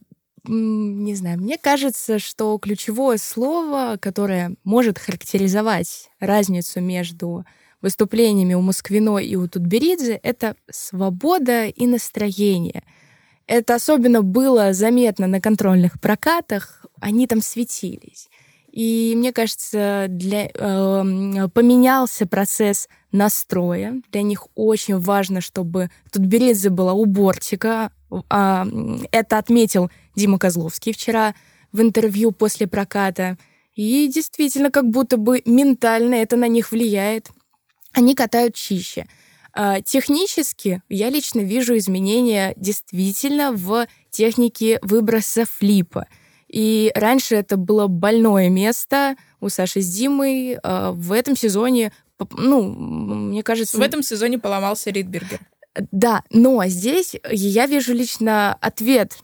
[0.46, 7.46] не знаю, мне кажется, что ключевое слово, которое может характеризовать разницу между
[7.82, 12.84] выступлениями у Москвино и у Тутберидзе, это свобода и настроение—
[13.50, 16.86] это особенно было заметно на контрольных прокатах.
[17.02, 18.30] Они там светились.
[18.72, 24.02] И мне кажется, для, э, поменялся процесс настроя.
[24.12, 27.92] Для них очень важно, чтобы тут Береза была у бортика.
[28.12, 28.66] Э,
[29.12, 31.34] это отметил Дима Козловский вчера
[31.72, 33.36] в интервью после проката.
[33.76, 37.30] И действительно, как будто бы ментально это на них влияет.
[37.94, 39.08] Они катают чище.
[39.54, 46.08] А, технически я лично вижу изменения действительно в технике выброса флипа.
[46.48, 50.58] И раньше это было больное место у Саши с Димой.
[50.64, 51.92] А, в этом сезоне,
[52.32, 53.78] ну, мне кажется...
[53.78, 55.40] В этом сезоне поломался Ридбергер.
[55.92, 59.18] Да, но здесь я вижу лично ответ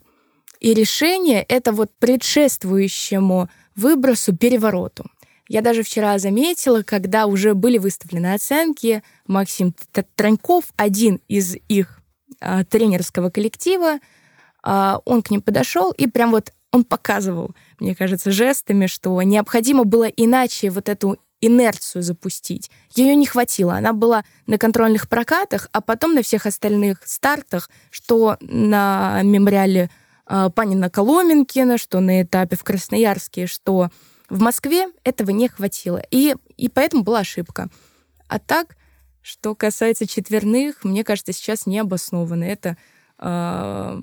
[0.59, 5.05] и решение это вот предшествующему выбросу, перевороту.
[5.47, 9.75] Я даже вчера заметила, когда уже были выставлены оценки, Максим
[10.15, 11.99] Траньков, один из их
[12.39, 13.99] а, тренерского коллектива,
[14.63, 19.85] а, он к ним подошел и прям вот он показывал, мне кажется, жестами, что необходимо
[19.85, 22.71] было иначе вот эту инерцию запустить.
[22.95, 23.75] Ее не хватило.
[23.75, 29.89] Она была на контрольных прокатах, а потом на всех остальных стартах, что на мемориале
[30.27, 33.89] э, Панина Коломенкина, что на этапе в Красноярске, что
[34.29, 37.69] в Москве этого не хватило, и, и поэтому была ошибка.
[38.27, 38.75] А так,
[39.21, 42.77] что касается четверных, мне кажется, сейчас необоснованно это
[43.19, 44.01] э,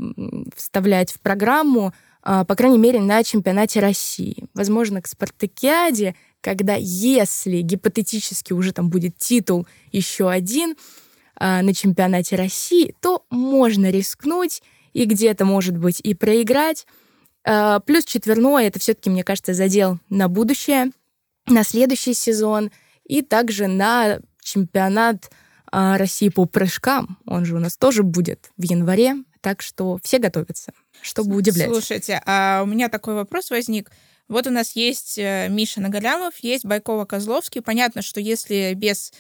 [0.57, 1.93] вставлять в программу,
[2.25, 4.47] э, по крайней мере, на чемпионате России.
[4.55, 10.77] Возможно, к спартакиаде, когда, если гипотетически уже там будет титул еще один
[11.39, 16.87] э, на чемпионате России, то можно рискнуть и где-то, может быть, и проиграть,
[17.45, 20.91] плюс четверное— это все таки мне кажется, задел на будущее,
[21.47, 22.71] на следующий сезон
[23.05, 25.31] и также на чемпионат
[25.71, 27.19] а, России по прыжкам.
[27.27, 31.69] Он же у нас тоже будет в январе, так что все готовятся, чтобы удивлять.
[31.69, 33.91] Слушайте, а у меня такой вопрос возник.
[34.29, 37.61] Вот у нас есть э, Миша Нагалямов, есть Байкова-Козловский.
[37.61, 39.13] Понятно, что если без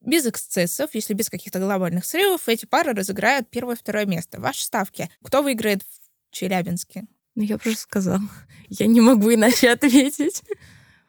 [0.00, 4.40] без эксцессов, если без каких-то глобальных срывов, эти пары разыграют первое и второе место.
[4.40, 5.10] Ваши ставки.
[5.22, 7.04] Кто выиграет в Челябинске?
[7.34, 8.20] Ну, я уже сказала.
[8.68, 10.42] Я не могу иначе ответить.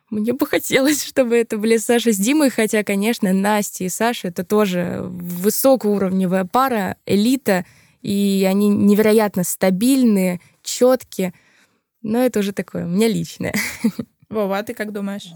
[0.09, 4.43] Мне бы хотелось, чтобы это были Саша с Димой, хотя, конечно, Настя и Саша— это
[4.43, 7.65] тоже высокоуровневая пара, элита,
[8.01, 11.33] и они невероятно стабильные, четкие.
[12.01, 13.53] Но это уже такое, у меня личное.
[14.29, 15.31] Вова, а ты как думаешь?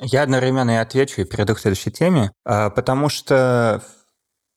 [0.00, 3.82] Я одновременно и отвечу, и перейду к следующей теме, а, потому что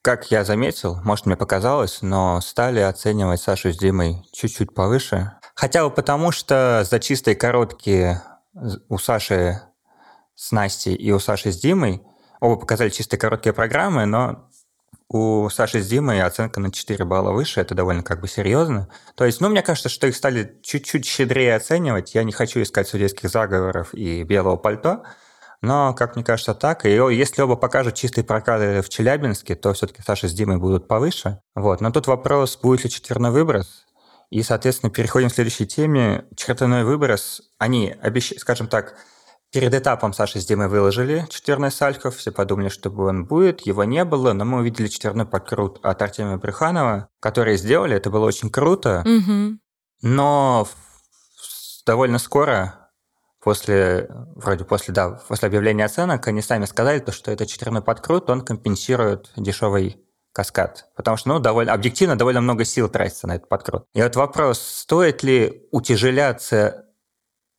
[0.03, 5.33] как я заметил, может, мне показалось, но стали оценивать Сашу с Димой чуть-чуть повыше.
[5.61, 8.23] Хотя бы потому, что за чистые короткие
[8.89, 9.61] у Саши
[10.33, 12.01] с Настей и у Саши с Димой
[12.39, 14.49] Оба показали чистые короткие программы, но
[15.07, 18.89] у Саши с Димой оценка на 4 балла выше, это довольно как бы серьезно.
[19.13, 22.15] То есть, ну, мне кажется, что их стали чуть-чуть щедрее оценивать.
[22.15, 25.03] Я не хочу искать судейских заговоров и белого пальто,
[25.61, 26.87] но, как мне кажется, так.
[26.87, 31.39] И если оба покажут чистые прокаты в Челябинске, то все-таки Саша с Димой будут повыше.
[31.53, 31.81] Вот.
[31.81, 33.85] Но тут вопрос, будет ли четверной выброс.
[34.31, 36.25] И, соответственно, переходим к следующей теме.
[36.35, 38.33] Четверной выброс, они, обещ...
[38.39, 38.95] скажем так,
[39.51, 44.05] Перед этапом Саша с Димой выложили четверной сальхов, все подумали, что он будет, его не
[44.05, 49.03] было, но мы увидели четверной подкрут от Артемия Брюханова, которые сделали, это было очень круто,
[49.05, 49.59] угу.
[50.01, 50.65] но
[51.85, 52.91] довольно скоро,
[53.41, 58.29] после, вроде после, да, после объявления оценок, они сами сказали, то, что это четверной подкрут,
[58.29, 59.97] он компенсирует дешевый
[60.33, 60.87] каскад.
[60.95, 63.85] Потому что, ну, довольно, объективно довольно много сил тратится на этот подкрут.
[63.93, 66.85] И вот вопрос, стоит ли утяжеляться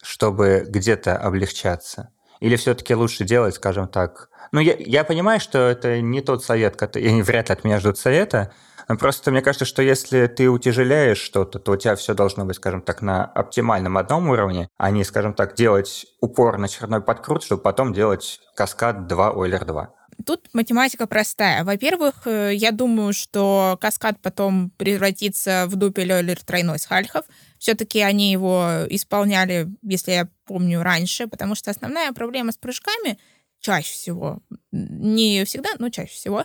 [0.03, 2.11] чтобы где-то облегчаться?
[2.41, 4.29] Или все-таки лучше делать, скажем так...
[4.51, 7.23] Ну, я, я понимаю, что это не тот совет, который...
[7.23, 8.53] Вряд ли от меня ждут совета,
[8.89, 12.57] но просто мне кажется, что если ты утяжеляешь что-то, то у тебя все должно быть,
[12.57, 17.45] скажем так, на оптимальном одном уровне, а не, скажем так, делать упор на черной подкрут,
[17.45, 19.95] чтобы потом делать каскад 2 Ойлер 2.
[20.25, 21.65] Тут математика простая.
[21.65, 27.25] Во-первых, э, я думаю, что каскад потом превратится в дупель Ойлер тройной с Хальхов.
[27.59, 33.19] Все-таки они его исполняли, если я помню, раньше, потому что основная проблема с прыжками
[33.61, 34.41] чаще всего,
[34.73, 36.45] не всегда, но чаще всего,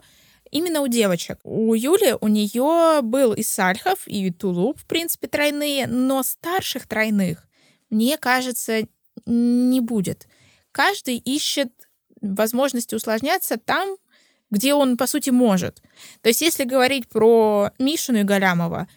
[0.51, 1.39] именно у девочек.
[1.43, 7.47] У Юли, у нее был и Сальхов, и Тулуп, в принципе, тройные, но старших тройных,
[7.89, 8.87] мне кажется,
[9.25, 10.27] не будет.
[10.71, 11.71] Каждый ищет
[12.21, 13.97] возможности усложняться там,
[14.49, 15.81] где он, по сути, может.
[16.21, 18.87] То есть, если говорить про Мишину и Галямова,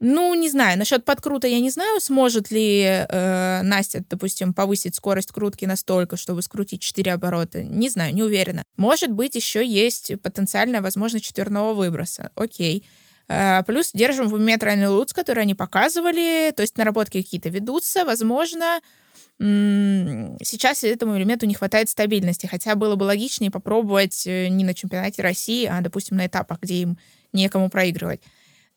[0.00, 5.32] ну, не знаю, насчет подкрута я не знаю, сможет ли э, Настя, допустим, повысить скорость
[5.32, 7.64] крутки настолько, чтобы скрутить 4 оборота.
[7.64, 8.62] Не знаю, не уверена.
[8.76, 12.30] Может быть, еще есть потенциальная возможность четверного выброса.
[12.36, 12.84] Окей.
[13.26, 18.04] Э, плюс держим в уме тройной луц, который они показывали, то есть наработки какие-то ведутся,
[18.04, 18.80] возможно,
[19.40, 25.22] сейчас этому элементу не хватает стабильности, хотя было бы логичнее попробовать э, не на чемпионате
[25.22, 26.98] России, а, допустим, на этапах, где им
[27.32, 28.20] некому проигрывать.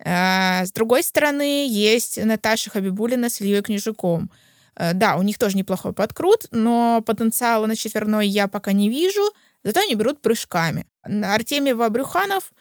[0.04, 4.30] А, с другой стороны, есть Наташа Хабибулина с Ильей Книжуком.
[4.76, 9.24] Э, да, у них тоже неплохой подкрут, но потенциала на четверной я пока не вижу,
[9.64, 10.86] зато они берут прыжками.
[11.02, 12.52] Артемий Вабрюханов—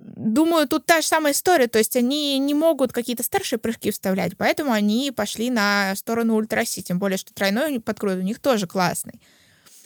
[0.00, 4.36] Думаю, тут та же самая история, то есть они не могут какие-то старшие прыжки вставлять,
[4.36, 9.20] поэтому они пошли на сторону ультраси, тем более, что тройной подкрут у них тоже классный.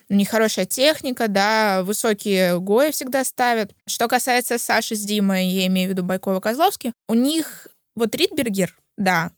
[0.09, 3.73] У них хорошая техника, да, высокие гои всегда ставят.
[3.87, 9.33] Что касается Саши с Димой, я имею в виду Байкова-Козловский, у них вот Ридбергер, да,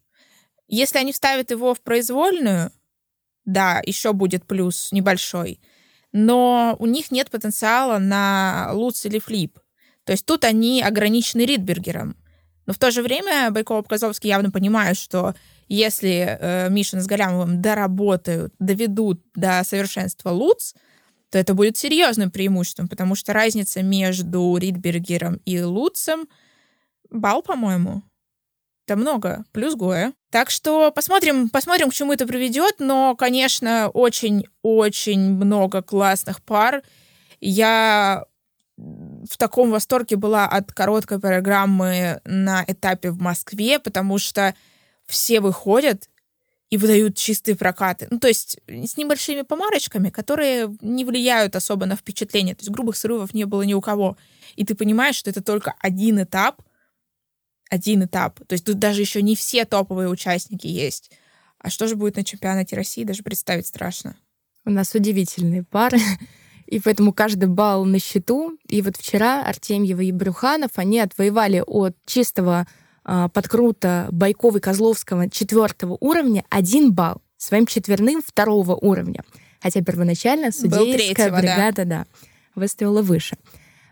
[0.69, 2.71] если они вставят его в произвольную,
[3.45, 5.61] да, еще будет плюс небольшой,
[6.13, 9.59] но у них нет потенциала на луц или флип.
[10.07, 12.17] То есть тут они ограничены Ридбергером.
[12.65, 15.35] Но в то же время Байков-Казовский явно понимают, что
[15.69, 20.75] если э, Мишин с Галямовым доработают, доведут до совершенства Луц,
[21.31, 26.29] то это будет серьезным преимуществом, потому что разница между Ридбергером и Луцем
[27.11, 28.03] бал, по-моему.
[28.87, 30.13] Это много, плюс Гоя.
[30.31, 36.85] Так что посмотрим, посмотрим, к чему это приведет, но, конечно, очень-очень много классных пар.
[37.41, 38.25] Я
[39.29, 44.55] в таком восторге была от короткой программы на этапе в Москве, потому что
[45.07, 46.09] все выходят
[46.71, 48.09] и выдают чистые прокаты.
[48.11, 52.55] Ну, то есть с небольшими помарочками, которые не влияют особо на впечатление.
[52.55, 54.17] То есть грубых срывов не было ни у кого.
[54.57, 56.63] И ты понимаешь, что это только один этап,
[57.71, 58.41] один этап.
[58.47, 61.13] То есть тут даже еще не все топовые участники есть.
[61.59, 64.17] А что же будет на чемпионате России, даже представить страшно.
[64.65, 65.99] У нас удивительные пары
[66.67, 68.59] и поэтому каждый балл на счету.
[68.69, 72.67] И вот вчера Артемьева и Брюханов, они отвоевали от чистого
[73.05, 79.23] э, подкрута Байкова и Козловского четвертого уровня один балл своим четверным второго уровня.
[79.61, 81.85] Хотя первоначально судейская бригада да.
[81.85, 82.07] Да,
[82.55, 83.37] выставила выше.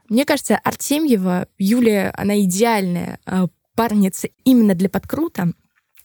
[0.08, 3.46] Мне кажется, Артемьева, Юлия, она идеальная э,
[3.76, 5.52] парница именно для подкрута.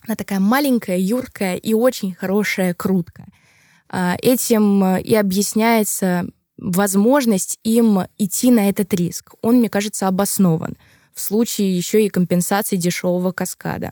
[0.08, 3.26] Она такая маленькая, юркая и очень хорошая крутка.
[3.92, 6.28] Э, этим и объясняется
[6.62, 9.34] возможность им идти на этот риск.
[9.42, 10.78] Он, мне кажется, обоснован
[11.14, 13.92] в случае еще и компенсации дешевого каскада.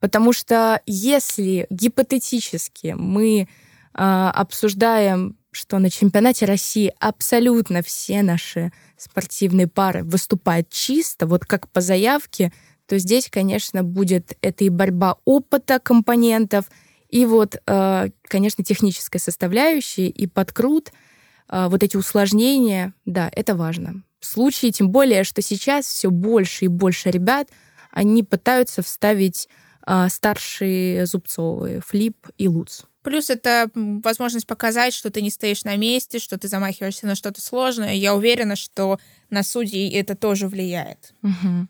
[0.00, 3.46] Потому что если гипотетически мы э,
[3.94, 11.80] обсуждаем, что на чемпионате России абсолютно все наши спортивные пары выступают чисто, вот как по
[11.80, 12.52] заявке,
[12.86, 16.64] то здесь, конечно, будет это и борьба опыта компонентов,
[17.08, 20.90] и вот, э, конечно, техническая составляющая, и подкрут—
[21.48, 24.02] вот эти усложнения, да, это важно.
[24.20, 27.48] В случае, тем более, что сейчас все больше и больше ребят,
[27.90, 29.48] они пытаются вставить
[29.84, 32.82] а, старшие зубцовые, флип и луц.
[33.02, 37.42] Плюс это возможность показать, что ты не стоишь на месте, что ты замахиваешься на что-то
[37.42, 37.94] сложное.
[37.94, 41.12] Я уверена, что на судей это тоже влияет.
[41.22, 41.66] Угу.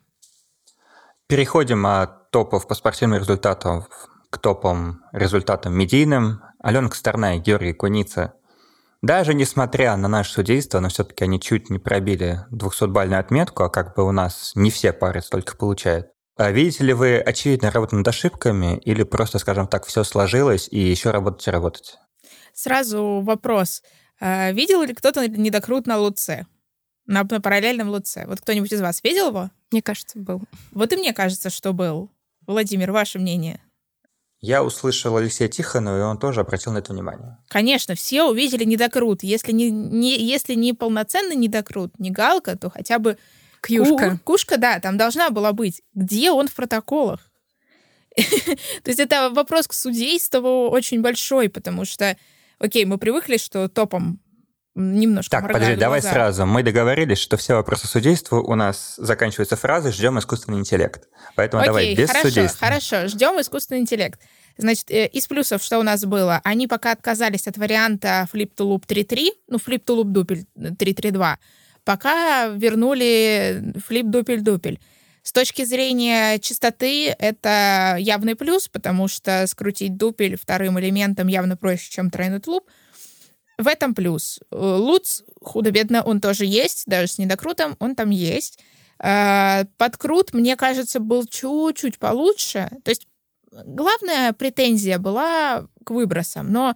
[1.29, 3.87] Переходим от топов по спортивным результатам
[4.29, 6.43] к топам результатам медийным.
[6.59, 8.35] Алена Косторная, Георгий Куница.
[9.03, 13.97] Даже несмотря на наше судейство, но все-таки они чуть не пробили 200-бальную отметку, а как
[13.97, 16.07] бы у нас не все пары столько получают.
[16.37, 20.79] А видите ли вы очевидно работу над ошибками или просто, скажем так, все сложилось и
[20.79, 21.99] еще работать и работать?
[22.55, 23.83] Сразу вопрос.
[24.21, 26.47] А, видел ли кто-то недокрут на Луце?
[27.07, 28.25] На, на параллельном Луце?
[28.27, 29.51] Вот кто-нибудь из вас видел его?
[29.73, 30.43] Мне кажется, был.
[30.71, 32.09] Вот и мне кажется, что был.
[32.47, 33.61] Владимир, ваше мнение?
[34.43, 37.39] Я услышал Алексея Тихонова, и он тоже обратил на это внимание.
[37.49, 39.23] Конечно, все увидели недокрут.
[39.23, 43.17] Если не, не, если не полноценный недокрут, не галка, то хотя бы
[43.63, 44.19] Кьюшка.
[44.25, 45.83] Кушка, да, там должна была быть.
[45.95, 47.31] Где он в протоколах?
[48.17, 52.17] То есть это вопрос к судейству очень большой, потому что,
[52.59, 54.21] окей, мы привыкли, что топом
[54.75, 56.47] немножко Так, подожди, давай сразу.
[56.47, 61.09] Мы договорились, что все вопросы судейства у нас заканчиваются фразой «ждем искусственный интеллект».
[61.37, 62.67] Поэтому Окей, давай без хорошо, судейства.
[62.67, 64.21] Хорошо, ждем искусственный интеллект.
[64.59, 68.67] Значит, э, из плюсов, что у нас было, они пока отказались от варианта Flip to
[68.67, 71.37] Loop 3.3, ну, Flip to Loop дупель 3.3.2,
[71.85, 74.81] пока вернули Flip дупель-дупель.
[75.23, 81.91] С точки зрения чистоты это явный плюс, потому что скрутить дупель вторым элементом явно проще,
[81.91, 82.69] чем тройной тлуп.
[83.63, 84.41] В этом плюс.
[84.51, 88.59] Луц, худо-бедно, он тоже есть, даже с недокрутом он там есть.
[88.99, 92.71] А, подкрут, мне кажется, был чуть-чуть получше.
[92.83, 93.07] То есть
[93.53, 96.75] главная претензия была к выбросам, но,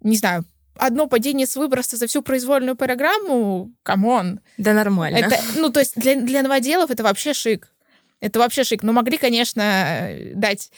[0.00, 4.40] не знаю, одно падение с выброса за всю произвольную программу, come on.
[4.56, 5.18] Да нормально.
[5.18, 7.72] Это, ну, то есть для, для новоделов это вообще шик.
[8.18, 8.82] Это вообще шик.
[8.82, 10.72] Но могли, конечно, дать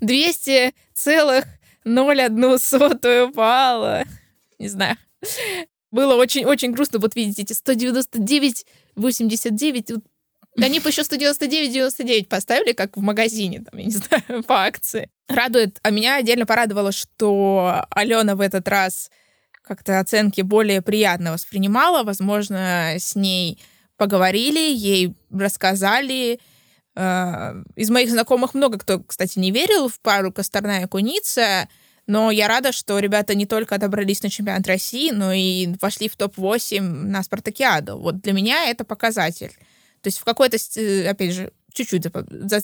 [0.00, 1.44] 200 целых
[1.88, 4.04] 0,1 сотую балла.
[4.58, 4.96] Не знаю.
[5.90, 6.98] Было очень-очень грустно.
[6.98, 8.66] Вот видите, эти 199,
[8.96, 9.92] 89.
[10.60, 15.10] Они бы еще 199-99 поставили, как в магазине, там, я не знаю, по акции.
[15.28, 15.78] Радует.
[15.82, 19.10] А меня отдельно порадовало, что Алена в этот раз
[19.62, 22.02] как-то оценки более приятно воспринимала.
[22.02, 23.60] Возможно, с ней
[23.96, 26.40] поговорили, ей рассказали.
[26.96, 31.68] Э, из моих знакомых много кто, кстати, не верил в пару Косторная Куница,
[32.08, 36.16] но я рада, что ребята не только добрались на чемпионат России, но и вошли в
[36.16, 37.98] топ-8 на Спартакиаду.
[37.98, 39.52] Вот для меня это показатель.
[40.00, 40.56] То есть в какой-то,
[41.08, 42.06] опять же, чуть-чуть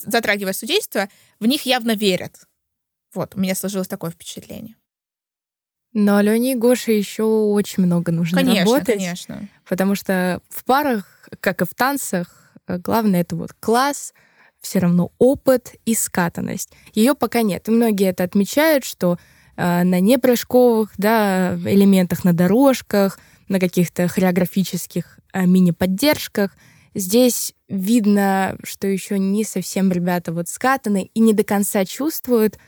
[0.06, 2.48] затрагивая судейство, в них явно верят.
[3.12, 4.76] Вот, у меня сложилось такое впечатление.
[5.92, 8.96] Но Алене и Гоше еще очень много нужно конечно, работать.
[8.96, 14.14] Конечно, Потому что в парах, как и в танцах, э, главное это вот класс,
[14.64, 16.70] все равно опыт и скатанность.
[16.94, 17.68] Ее пока нет.
[17.68, 19.18] Многие это отмечают, что
[19.56, 26.56] э, на непрыжковых да, элементах, на дорожках, на каких-то хореографических э, мини-поддержках
[26.94, 32.58] здесь видно, что еще не совсем ребята вот скатаны и не до конца чувствуют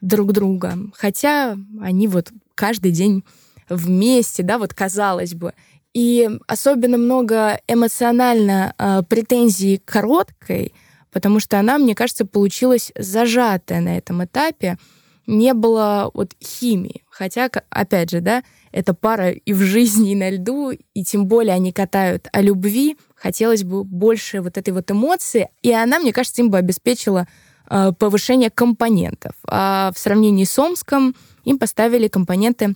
[0.00, 0.76] друг друга.
[0.94, 3.24] Хотя они вот каждый день
[3.68, 5.52] вместе, да, вот казалось бы.
[5.94, 10.74] И особенно много эмоционально э, претензий короткой,
[11.12, 14.78] потому что она, мне кажется, получилась зажатая на этом этапе.
[15.26, 17.04] Не было вот химии.
[17.10, 18.42] Хотя, опять же, да,
[18.72, 22.96] это пара и в жизни, и на льду, и тем более они катают о любви.
[23.14, 27.26] Хотелось бы больше вот этой вот эмоции, и она, мне кажется, им бы обеспечила
[27.68, 29.32] э, повышение компонентов.
[29.46, 32.74] А в сравнении с Омском им поставили компоненты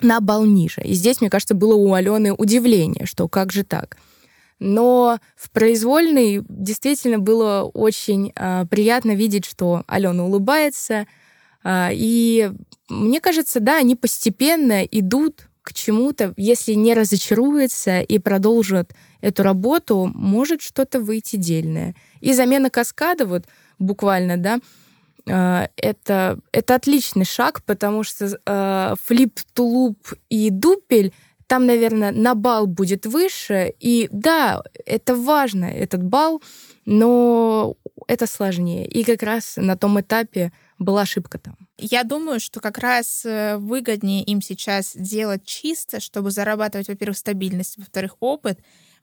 [0.00, 0.82] на балл ниже.
[0.82, 3.96] И здесь, мне кажется, было у Алены удивление, что как же так.
[4.58, 11.06] Но в произвольной действительно было очень э, приятно видеть, что Алена улыбается.
[11.64, 12.50] Э, и
[12.88, 16.34] мне кажется, да, они постепенно идут к чему-то.
[16.36, 21.94] Если не разочаруются и продолжат эту работу, может что-то выйти дельное.
[22.20, 23.44] И замена каскада, вот
[23.78, 24.60] буквально, да,
[25.28, 31.14] а, это, это отличный шаг, потому что э, флип, тулуп и дупель
[31.54, 33.72] там, наверное, на бал будет выше.
[33.78, 36.42] И да, это важно, этот бал,
[36.84, 37.76] но
[38.08, 38.88] это сложнее.
[38.88, 40.50] И как раз на том этапе
[40.80, 41.56] была ошибка там.
[41.78, 47.78] Я думаю, что как раз э, выгоднее им сейчас делать чисто, чтобы зарабатывать, во-первых, стабильность,
[47.78, 48.58] во-вторых, опыт.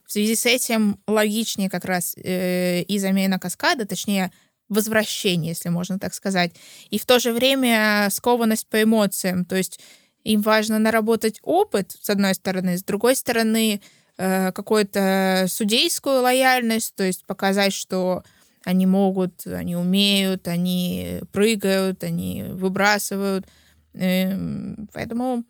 [0.05, 4.29] В связи с этим логичнее как раз э, и замена каскада, точнее,
[4.67, 6.51] возвращение, если можно так сказать.
[6.89, 9.45] И в то же время скованность по эмоциям.
[9.45, 9.79] То есть
[10.23, 13.81] им важно наработать опыт, с одной стороны, с другой стороны,
[14.17, 18.23] э, какую-то судейскую лояльность, то есть показать, что
[18.63, 23.47] они могут, они умеют, они прыгают, они выбрасывают.
[23.93, 25.43] Эм, поэтому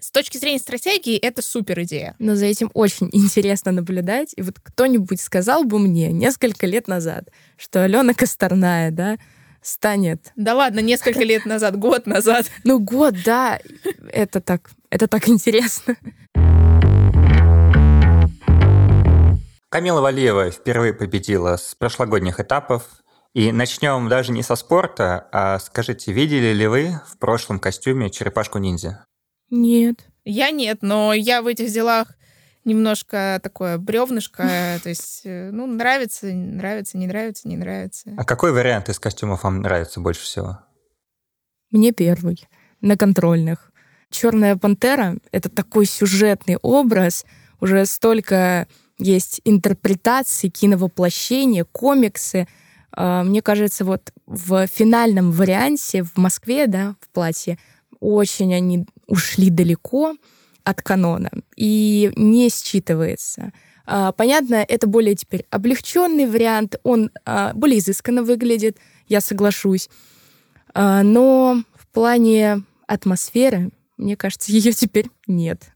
[0.00, 2.16] с точки зрения стратегии это супер идея.
[2.18, 4.32] Но за этим очень интересно наблюдать.
[4.36, 9.18] И вот кто-нибудь сказал бы мне несколько лет назад, что Алена Косторная, да,
[9.62, 10.32] станет...
[10.36, 12.46] Да ладно, несколько лет назад, год назад.
[12.64, 13.58] Ну, год, да.
[14.12, 15.96] Это так, это так интересно.
[19.70, 22.88] Камила Валиева впервые победила с прошлогодних этапов.
[23.32, 29.04] И начнем даже не со спорта, а скажите, видели ли вы в прошлом костюме черепашку-ниндзя?
[29.50, 30.00] Нет.
[30.24, 32.08] Я нет, но я в этих делах
[32.64, 38.12] немножко такое бревнышко, то есть, э, ну, нравится, нравится, не нравится, не нравится.
[38.16, 40.60] А какой вариант из костюмов вам нравится больше всего?
[41.70, 42.38] Мне первый,
[42.80, 43.72] на контрольных.
[44.10, 47.24] Черная пантера— это такой сюжетный образ,
[47.60, 48.66] уже столько
[48.98, 52.48] есть интерпретации, киновоплощения, комиксы.
[52.92, 57.58] А, мне кажется, вот в финальном варианте в Москве, да, в платье,
[58.00, 60.16] очень они ушли далеко
[60.64, 63.52] от канона и не считывается.
[63.86, 69.88] А, понятно, это более теперь облегченный вариант, он а, более изысканно выглядит, я соглашусь.
[70.72, 75.72] Но в плане атмосферы, мне кажется, ее теперь нет.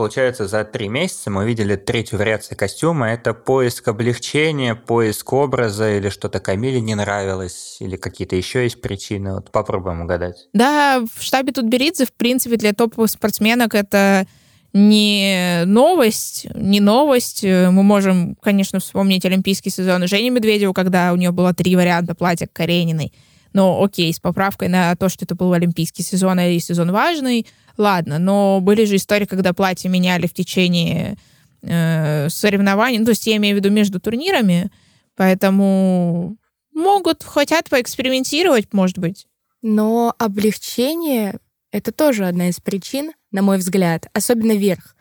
[0.00, 3.10] Получается, за три месяца мы увидели третью вариацию костюма.
[3.10, 9.34] Это поиск облегчения, поиск образа или что-то Камиле не нравилось, или какие-то еще есть причины.
[9.34, 10.48] Вот попробуем угадать.
[10.54, 14.26] Да, в штабе Тутберидзе, в принципе, для топовых спортсменок это
[14.72, 17.42] не новость, не новость.
[17.42, 22.48] Мы можем, конечно, вспомнить олимпийский сезон Жени Медведеву, когда у нее было три варианта платья
[22.50, 23.12] Карениной.
[23.52, 27.46] Но окей, с поправкой на то, что это был олимпийский сезон и сезон важный,
[27.76, 28.18] ладно.
[28.18, 31.16] Но были же истории, когда платья меняли в течение
[31.62, 32.98] э, соревнований.
[32.98, 34.70] Ну, то есть я имею в виду между турнирами.
[35.16, 36.36] Поэтому
[36.72, 39.26] могут, хотят поэкспериментировать, может быть.
[39.62, 41.38] Но облегчение—
[41.72, 44.96] это тоже одна из причин, на мой взгляд, особенно верх.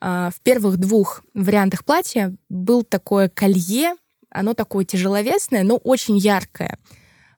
[0.00, 3.94] А, в первых двух вариантах платья был такое колье,
[4.30, 6.78] оно такое тяжеловесное, но очень яркое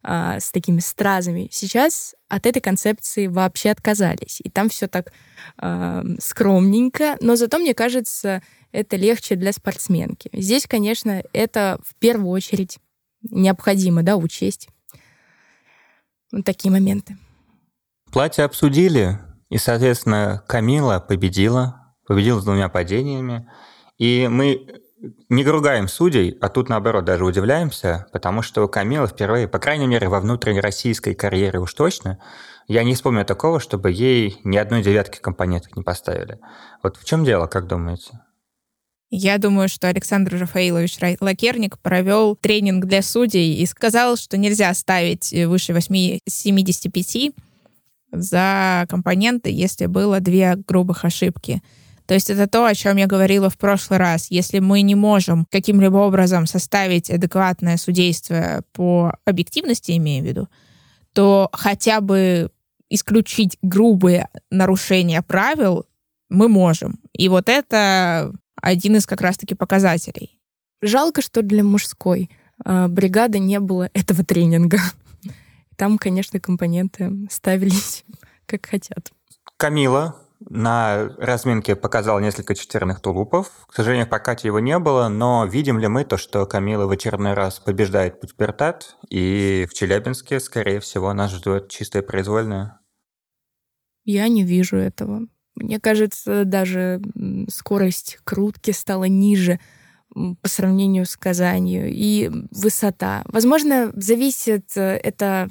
[0.08, 1.48] а, с такими стразами.
[1.50, 4.40] Сейчас от этой концепции вообще отказались.
[4.44, 5.12] И там все так
[5.60, 8.40] э, скромненько, но зато, мне кажется,
[8.70, 10.30] это легче для спортсменки.
[10.32, 12.78] Здесь, конечно, это в первую очередь
[13.22, 14.68] необходимо, да, учесть.
[16.30, 17.16] Вот такие моменты.
[18.12, 19.18] Платье обсудили,
[19.50, 23.50] и, соответственно, Камила победила, победила с двумя падениями.
[23.98, 24.68] И мы
[25.28, 29.86] не ругаем судей, а тут, наоборот, даже удивляемся, потому что у Камилы впервые, по крайней
[29.86, 32.18] мере, во внутренней российской карьере уж точно,
[32.68, 36.38] я не вспомню такого, чтобы ей ни одной девятки компонентов не поставили.
[36.82, 38.20] Вот в чем дело, как думаете?
[39.10, 45.32] Я думаю, что Александр Рафаилович Лакерник провел тренинг для судей и сказал, что нельзя ставить
[45.46, 47.34] выше 8,75
[48.10, 51.62] за компоненты, если было две грубых ошибки.
[52.06, 54.30] То есть это то, о чем я говорила в прошлый раз.
[54.30, 60.48] Если мы не можем каким-либо образом составить адекватное судейство по объективности, имею в виду,
[61.12, 62.50] то хотя бы
[62.88, 65.86] исключить грубые нарушения правил
[66.28, 67.00] мы можем.
[67.12, 70.38] И вот это один из как раз-таки показателей.
[70.82, 72.30] Жалко, что для мужской
[72.64, 74.78] э, бригады не было этого тренинга.
[75.76, 78.04] Там, конечно, компоненты ставились
[78.46, 79.12] как хотят.
[79.56, 80.16] Камила,
[80.48, 83.50] на разминке показал несколько четверных тулупов.
[83.68, 86.90] К сожалению, в прокате его не было, но видим ли мы то, что Камила в
[86.90, 92.78] очередной раз побеждает путбертат, и в Челябинске, скорее всего, нас ждет чистое произвольное?
[94.04, 95.22] Я не вижу этого.
[95.56, 97.00] Мне кажется, даже
[97.48, 99.58] скорость крутки стала ниже
[100.14, 103.22] по сравнению с Казанью, и высота.
[103.26, 105.48] Возможно, зависит э, это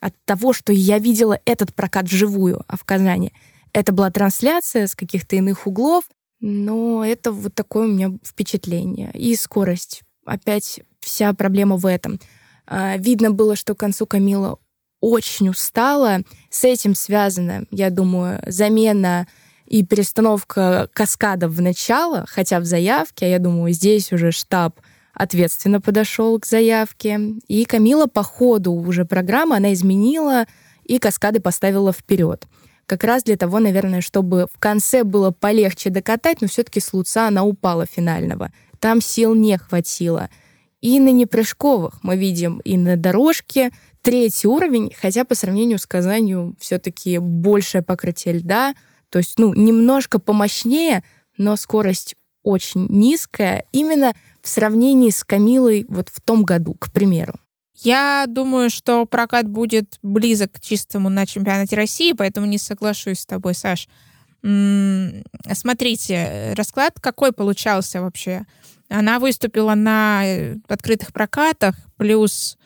[0.00, 3.32] от того, что я видела этот прокат вживую, а в Казани—
[3.72, 6.04] это была трансляция с каких-то иных углов,
[6.40, 9.10] но это вот такое у меня впечатление.
[9.14, 10.02] И скорость.
[10.24, 12.20] Опять вся проблема в этом.
[12.66, 14.58] А, видно было, что к концу Камила
[15.00, 16.20] очень устала.
[16.50, 19.26] С этим связана, я думаю, замена
[19.66, 24.80] и перестановка каскадов в начало, хотя в заявке, а я думаю, здесь уже штаб
[25.12, 27.20] ответственно подошел к заявке.
[27.48, 30.46] И Камила по ходу уже программы, она изменила
[30.84, 32.46] и каскады поставила вперед
[32.88, 37.28] как раз для того, наверное, чтобы в конце было полегче докатать, но все-таки с Луца
[37.28, 38.50] она упала финального.
[38.80, 40.30] Там сил не хватило.
[40.80, 43.70] И на непрыжковых мы видим и на дорожке
[44.00, 48.74] третий уровень, хотя по сравнению с Казанью все-таки большее покрытие льда,
[49.10, 51.04] то есть, ну, немножко помощнее,
[51.36, 57.34] но скорость очень низкая, именно в сравнении с Камилой вот в том году, к примеру.
[57.80, 63.26] Я думаю, что прокат будет близок к чистому на чемпионате России, поэтому не соглашусь с
[63.26, 63.88] тобой, Саш.
[64.42, 68.46] Смотрите, расклад какой получался вообще?
[68.88, 72.56] Она выступила на э, открытых прокатах, плюс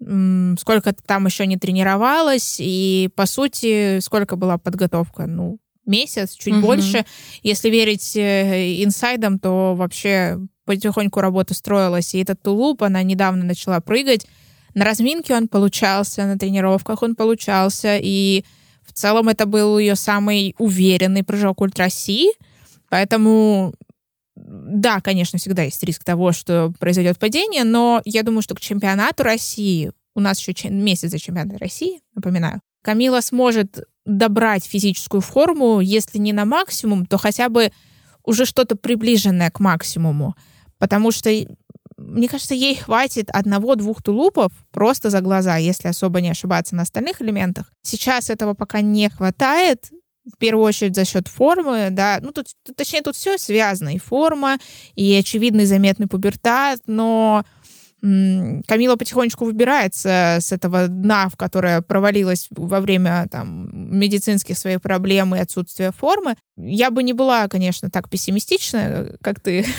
[0.00, 5.26] сколько там еще не тренировалась, и, по сути, сколько была подготовка?
[5.26, 6.66] Ну, месяц, чуть угу.
[6.66, 7.04] больше.
[7.42, 13.80] Если верить э, инсайдам, то вообще потихоньку работа строилась, и этот тулуп, она недавно начала
[13.80, 14.26] прыгать.
[14.78, 18.44] На разминке он получался, на тренировках он получался, и
[18.86, 22.28] в целом это был ее самый уверенный прыжок ультраси,
[22.88, 23.74] поэтому
[24.36, 29.24] да, конечно, всегда есть риск того, что произойдет падение, но я думаю, что к чемпионату
[29.24, 36.18] России, у нас еще месяц за чемпионат России, напоминаю, Камила сможет добрать физическую форму, если
[36.18, 37.72] не на максимум, то хотя бы
[38.22, 40.36] уже что-то приближенное к максимуму.
[40.78, 41.30] Потому что,
[42.08, 47.22] мне кажется, ей хватит одного-двух тулупов просто за глаза, если особо не ошибаться на остальных
[47.22, 47.70] элементах.
[47.82, 49.90] Сейчас этого пока не хватает,
[50.32, 54.58] в первую очередь за счет формы, да, ну тут, точнее, тут все связано, и форма,
[54.94, 57.44] и очевидный заметный пубертат, но
[58.00, 65.34] Камила потихонечку выбирается с этого дна, в которое провалилась во время там, медицинских своих проблем
[65.34, 66.36] и отсутствия формы.
[66.56, 69.64] Я бы не была, конечно, так пессимистична, как ты.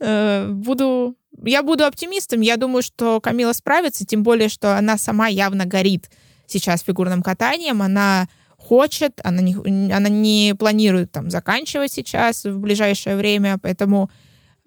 [0.00, 1.16] Э, буду...
[1.44, 2.40] Я буду оптимистом.
[2.40, 6.10] Я думаю, что Камила справится, тем более, что она сама явно горит
[6.46, 7.80] сейчас фигурным катанием.
[7.80, 9.54] Она хочет, она не,
[9.92, 14.10] она не планирует там заканчивать сейчас в ближайшее время, поэтому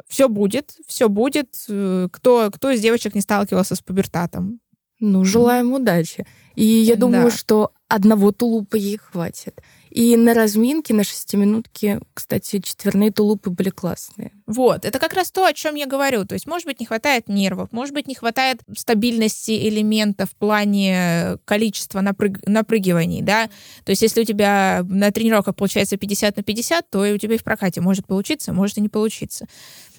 [0.08, 1.56] все будет, все будет.
[1.70, 4.60] Э, кто, кто из девочек не сталкивался с пубертатом?
[5.00, 6.26] Ну, желаем удачи.
[6.56, 7.38] И я думаю, да.
[7.38, 9.62] что одного тулупа ей хватит.
[9.90, 14.32] И на разминке, на шестиминутке, кстати, четверные тулупы были классные.
[14.46, 16.26] Вот, это как раз то, о чем я говорю.
[16.26, 21.38] То есть, может быть, не хватает нервов, может быть, не хватает стабильности элемента в плане
[21.46, 22.46] количества напрыг...
[22.46, 23.50] напрыгиваний, да.
[23.86, 27.36] То есть, если у тебя на тренировках получается 50 на 50, то и у тебя
[27.36, 29.48] и в прокате может получиться, может и не получиться.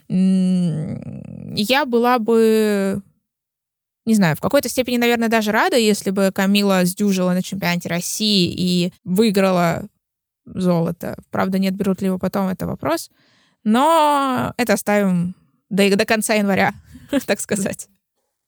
[0.09, 3.03] Я была бы
[4.09, 8.51] не знаю, в какой-то степени, наверное, даже рада, если бы Камила сдюжила на чемпионате России
[8.51, 9.85] и выиграла
[10.47, 11.19] золото.
[11.31, 13.11] Правда, нет, берут ли его потом, это вопрос.
[13.65, 15.35] Но это оставим
[15.69, 16.73] до, до конца января,
[17.27, 17.89] так сказать.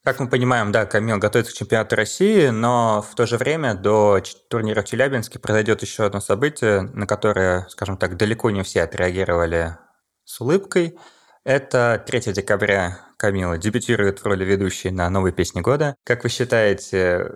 [0.03, 4.19] Как мы понимаем, да, Камил готовится к чемпионату России, но в то же время до
[4.49, 9.77] турнира в Челябинске произойдет еще одно событие, на которое, скажем так, далеко не все отреагировали
[10.25, 10.97] с улыбкой–
[11.43, 15.95] это 3 декабря Камила дебютирует в роли ведущей на новой песне года.
[16.03, 17.31] Как вы считаете,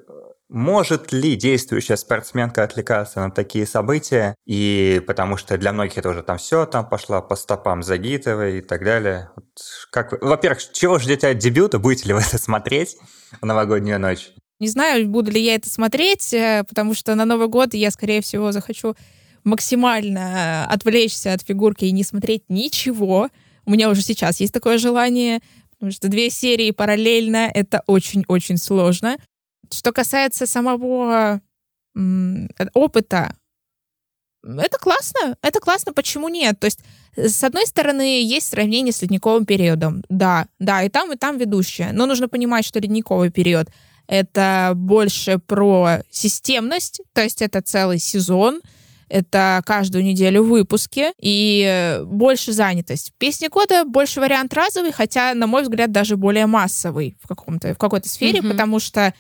[0.49, 4.35] может ли действующая спортсменка отвлекаться на такие события?
[4.45, 8.61] И потому что для многих это уже там все, там пошла по стопам Загитовой и
[8.61, 9.29] так далее.
[9.35, 9.45] Вот
[9.91, 10.19] как вы...
[10.21, 11.79] Во-первых, чего ждете от дебюта?
[11.79, 12.97] Будете ли вы это смотреть
[13.41, 14.31] в новогоднюю ночь?
[14.59, 18.21] Не знаю, буду ли я это смотреть, э, потому что на Новый год я, скорее
[18.21, 18.95] всего, захочу
[19.43, 23.29] максимально отвлечься от фигурки и не смотреть ничего.
[23.65, 25.41] У меня уже сейчас есть такое желание,
[25.71, 29.17] потому что две серии параллельно— это очень-очень сложно.
[29.71, 31.41] Что касается самого
[32.73, 33.35] опыта,
[34.43, 36.59] это классно, это классно, почему нет?
[36.59, 36.79] То есть,
[37.15, 40.03] с одной стороны, есть сравнение с ледниковым периодом.
[40.09, 41.91] Да, да, и там, и там ведущая.
[41.93, 43.69] Но нужно понимать, что ледниковый период—
[44.07, 48.61] это больше про системность, то есть это целый сезон—
[49.09, 53.13] это каждую неделю выпуски и больше занятость.
[53.17, 57.77] Песни года больше вариант разовый, хотя, на мой взгляд, даже более массовый в, каком-то, в
[57.77, 58.51] какой-то сфере, mm-hmm.
[58.51, 59.13] потому что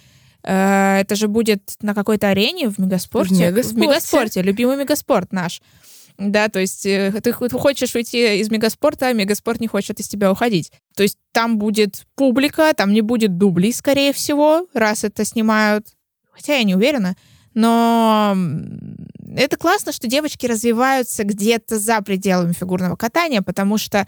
[0.43, 3.35] э, это же будет на какой-то арене в мегаспорте.
[3.35, 3.75] В мегаспорте.
[3.75, 5.61] В мегаспорте, любимый мегаспорт наш.
[6.17, 10.31] Да, то есть э, ты хочешь уйти из мегаспорта, а мегаспорт не хочет из тебя
[10.31, 10.71] уходить.
[10.95, 15.87] То есть там будет публика, там не будет дублей, скорее всего, раз это снимают.
[16.31, 17.15] Хотя я не уверена.
[17.53, 18.35] Но
[19.35, 24.07] это классно, что девочки развиваются где-то за пределами фигурного катания, потому что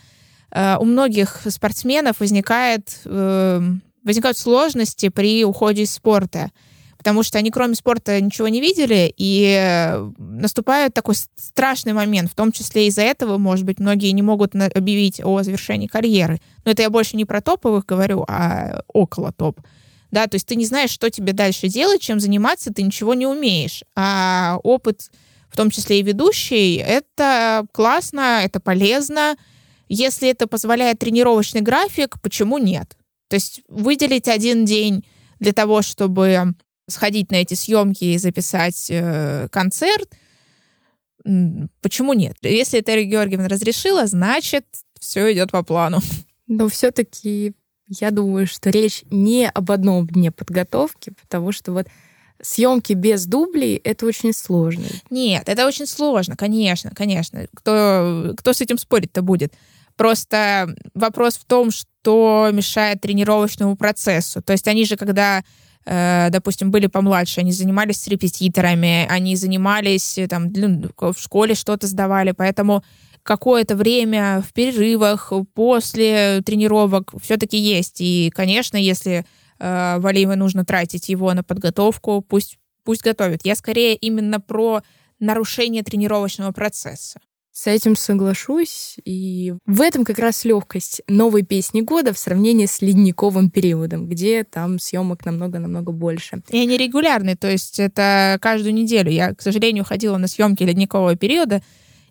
[0.52, 3.62] э, у многих спортсменов возникает, э,
[4.04, 6.52] возникают сложности при уходе из спорта,
[6.98, 12.52] потому что они кроме спорта ничего не видели, и наступает такой страшный момент, в том
[12.52, 16.40] числе из-за этого, может быть, многие не могут объявить о завершении карьеры.
[16.66, 19.60] Но это я больше не про топовых говорю, а около топ
[20.12, 23.28] да, то есть ты не знаешь, что тебе дальше делать, чем заниматься, ты ничего не
[23.28, 23.84] умеешь.
[23.96, 25.12] А опыт,
[25.50, 29.36] в том числе и ведущий, это классно, это полезно.
[29.90, 32.98] Если это позволяет тренировочный график, почему нет?
[33.30, 35.06] То есть выделить один день
[35.40, 36.56] для того, чтобы
[36.88, 40.10] сходить на эти съемки и записать э, концерт,
[41.82, 42.38] почему нет?
[42.42, 44.66] Если Терри Георгиевна разрешила, значит,
[45.00, 46.00] все идет по плану.
[46.48, 47.54] Но все-таки
[47.88, 51.88] я думаю, что речь не об одном дне подготовки, потому что вот
[52.42, 54.86] съемки без дублей это очень сложно.
[55.10, 57.48] Нет, это очень сложно, конечно, конечно.
[57.54, 59.54] Кто, кто с этим спорить-то будет?
[59.96, 64.42] Просто вопрос в том, что мешает тренировочному процессу.
[64.42, 65.44] То есть они же, когда
[65.86, 71.88] э, допустим, были помладше, они занимались с репетиторами, они занимались э, там в школе что-то
[71.88, 72.84] сдавали, поэтому
[73.28, 77.98] какое-то время в перерывах, после тренировок все-таки есть.
[78.00, 79.26] И, конечно, если
[79.60, 83.46] э, Валиевой нужно тратить его на подготовку, пусть, пусть готовит.
[83.46, 84.82] Я скорее именно про
[85.20, 87.20] нарушение тренировочного процесса.
[87.52, 88.96] С этим соглашусь.
[89.04, 94.44] И в этом как раз легкость новой песни года в сравнении с ледниковым периодом, где
[94.46, 96.42] там съемок намного-намного больше.
[96.50, 99.12] И они регулярные, то есть это каждую неделю.
[99.12, 101.62] Я, к сожалению, ходила на съемки ледникового периода,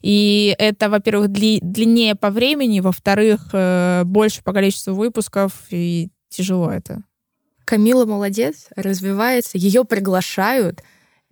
[0.03, 6.71] и это, во-первых, дли, длиннее по времени, во-вторых, э, больше по количеству выпусков, и тяжело
[6.71, 7.03] это.
[7.65, 10.83] Камила молодец, развивается, ее приглашают.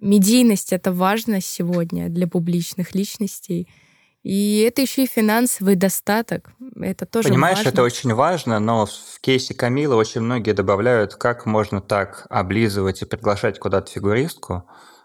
[0.01, 3.69] Медийность— это важно сегодня для публичных личностей—
[4.25, 6.51] и это еще и финансовый достаток.
[6.81, 7.69] Это тоже Понимаешь, важно.
[7.69, 13.05] это очень важно, но в кейсе Камилы очень многие добавляют, как можно так облизывать и
[13.05, 14.65] приглашать куда-то фигуристку,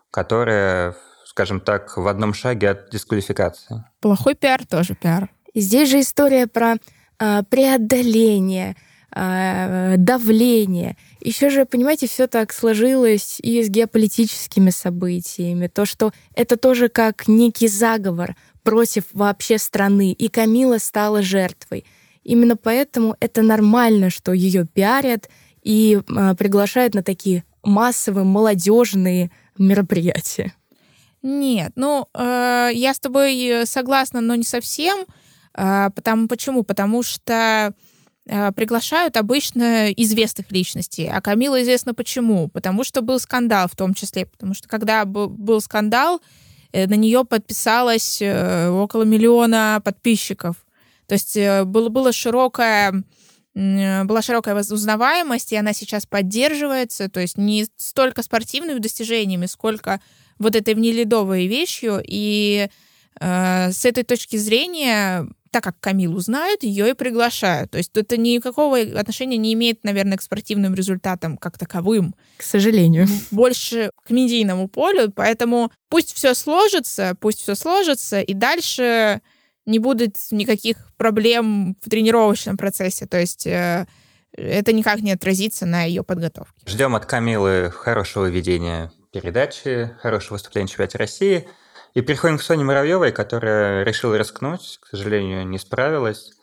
[0.09, 0.95] которая,
[1.39, 3.85] скажем так, в одном шаге от дисквалификации.
[4.01, 5.29] Плохой пиар тоже пиар.
[5.53, 6.75] И здесь же история про
[7.17, 8.75] э, преодоление,
[9.15, 10.97] э, давление.
[11.21, 15.67] Еще же, понимаете, все так сложилось и с геополитическими событиями.
[15.67, 21.85] То, что это тоже как некий заговор— против вообще страны, и Камила стала жертвой.
[22.25, 25.29] Именно поэтому это нормально, что ее пиарят
[25.63, 30.53] и э, приглашают на такие массовые молодежные мероприятия.
[31.21, 35.05] Нет, ну э, я с тобой согласна, но не совсем.
[35.53, 36.63] Э, потому почему?
[36.63, 37.73] Потому что
[38.25, 41.07] э, приглашают обычно известных личностей.
[41.07, 42.47] А Камила известна почему?
[42.47, 44.25] Потому что был скандал в том числе.
[44.25, 46.21] Потому что когда был скандал,
[46.71, 50.55] Э, на нее подписалось э, около миллиона подписчиков.
[51.07, 53.03] То есть э, было, было широкое
[53.55, 59.99] была широкая узнаваемость, и она сейчас поддерживается, то есть не столько спортивными достижениями, сколько
[60.39, 62.01] вот этой внеледовой вещью.
[62.05, 62.69] И
[63.19, 67.71] э, с этой точки зрения так как Камилу знают, ее и приглашают.
[67.71, 72.13] То есть это никакого отношения не имеет, наверное, к спортивным результатам как таковым.
[72.37, 73.07] К сожалению.
[73.31, 75.11] Больше к медийному полю.
[75.11, 79.21] Поэтому пусть все сложится, пусть все сложится, и дальше
[79.65, 83.05] не будет никаких проблем в тренировочном процессе.
[83.05, 83.87] То есть э,
[84.33, 86.61] это никак не отразится на ее подготовке.
[86.65, 91.49] Ждем от Камилы хорошего ведения передачи, хорошего выступления в чемпионате России–
[91.93, 96.33] и переходим к Соне Муравьевой, которая решила рискнуть, к сожалению, не справилась.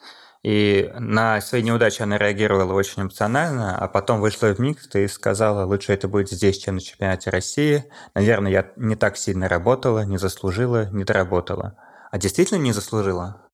[0.43, 5.67] И на свои неудачи она реагировала очень эмоционально, а потом вышла в микс и сказала,
[5.67, 7.85] лучше это будет здесь, чем на чемпионате России.
[8.14, 11.77] Наверное, я не так сильно работала, не заслужила, не доработала.
[12.12, 13.49] А действительно не заслужила?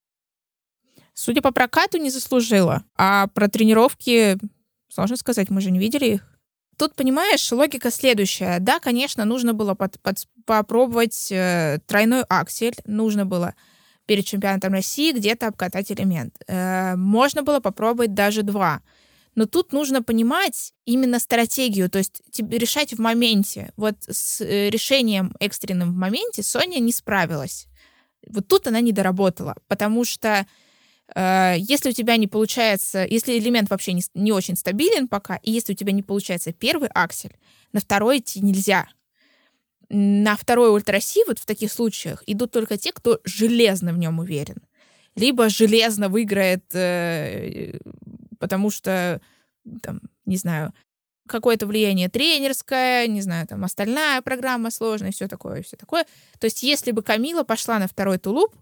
[1.14, 2.84] Судя по прокату, не заслужила.
[2.96, 4.38] А про тренировки
[4.88, 6.31] сложно сказать, мы же не видели их.
[6.82, 8.58] Тут, понимаешь, логика следующая.
[8.58, 13.54] Да, конечно, нужно было под, под, попробовать э, тройной аксель, нужно было
[14.04, 16.34] перед чемпионатом России где-то обкатать элемент.
[16.48, 18.82] Э, можно было попробовать даже два.
[19.36, 23.72] Но тут нужно понимать именно стратегию, то есть тебе решать в моменте.
[23.76, 27.68] Вот с э, решением экстренным в моменте Соня не справилась.
[28.26, 30.48] Вот тут она не доработала, потому что
[31.14, 35.72] если у тебя не получается, если элемент вообще не, не очень стабилен пока, и если
[35.72, 37.36] у тебя не получается первый аксель,
[37.72, 38.86] на второй идти нельзя.
[39.88, 44.62] На второй ультраси вот в таких случаях идут только те, кто железно в нем уверен.
[45.16, 47.78] Либо железно выиграет, э,
[48.38, 49.20] потому что,
[49.82, 50.72] там, не знаю,
[51.26, 56.06] какое-то влияние тренерское, не знаю, там остальная программа сложная, все такое, все такое.
[56.38, 58.54] То есть, если бы Камила пошла на второй тулуп,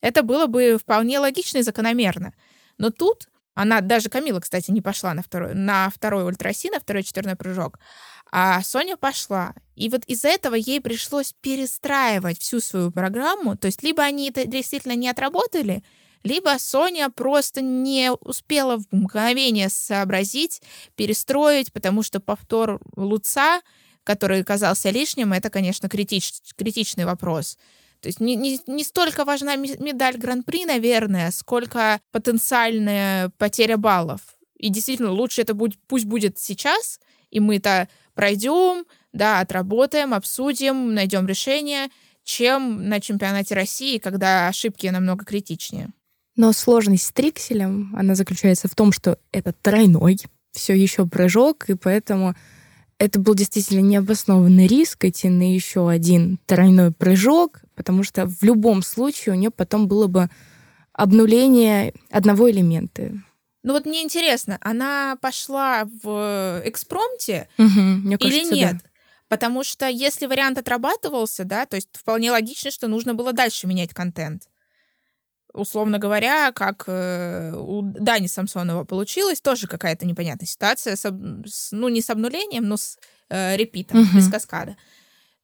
[0.00, 2.34] это было бы вполне логично и закономерно.
[2.78, 7.02] Но тут она, даже Камила, кстати, не пошла на второй, на второй ультраси, на второй
[7.02, 7.78] четверной прыжок,
[8.32, 9.54] а Соня пошла.
[9.74, 13.56] И вот из-за этого ей пришлось перестраивать всю свою программу.
[13.56, 15.82] То есть либо они это действительно не отработали,
[16.22, 20.62] либо Соня просто не успела в мгновение сообразить,
[20.94, 23.62] перестроить, потому что повтор Луца,
[24.04, 27.58] который казался лишним, это, конечно, критич, критичный вопрос.
[28.00, 34.20] То есть не, не, не столько важна медаль Гран-при, наверное, сколько потенциальная потеря баллов.
[34.56, 41.26] И действительно, лучше это будет, пусть будет сейчас, и мы-то пройдем, да, отработаем, обсудим, найдем
[41.26, 41.88] решение,
[42.24, 45.88] чем на чемпионате России, когда ошибки намного критичнее.
[46.36, 50.18] Но сложность с трикселем, она заключается в том, что это тройной,
[50.52, 52.34] все еще прыжок, и поэтому
[52.98, 58.82] это был действительно необоснованный риск идти на еще один тройной прыжок, потому что в любом
[58.82, 60.28] случае у нее потом было бы
[60.92, 63.12] обнуление одного элемента.
[63.62, 68.74] Ну вот мне интересно, она пошла в экспромте угу, кажется, или нет?
[68.74, 68.90] Да.
[69.28, 73.94] Потому что если вариант отрабатывался, да, то есть вполне логично, что нужно было дальше менять
[73.94, 74.42] контент.
[75.54, 82.02] Условно говоря, как э, у Дани Самсонова получилось, тоже какая-то непонятная ситуация, с, ну не
[82.02, 82.98] с обнулением, но с
[83.30, 84.16] э, репитом, uh-huh.
[84.16, 84.76] без каскада.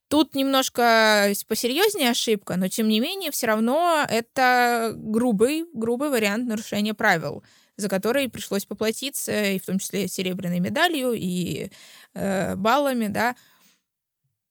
[0.07, 6.93] Тут немножко посерьезнее ошибка, но тем не менее все равно это грубый, грубый вариант нарушения
[6.93, 7.43] правил,
[7.75, 11.71] за который пришлось поплатиться, и в том числе серебряной медалью и
[12.13, 13.35] э, баллами, да.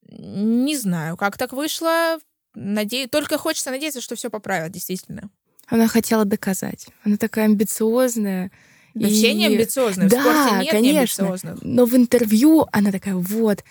[0.09, 2.19] Не знаю, как так вышло.
[2.55, 5.31] Надеюсь, только хочется надеяться, что все поправят, действительно.
[5.67, 6.87] Она хотела доказать.
[7.03, 8.51] Она такая амбициозная.
[8.95, 9.13] Да и...
[9.13, 10.09] все не амбициозные.
[10.09, 11.37] Да, в спорте нет конечно.
[11.63, 13.65] Но в интервью она такая, вот,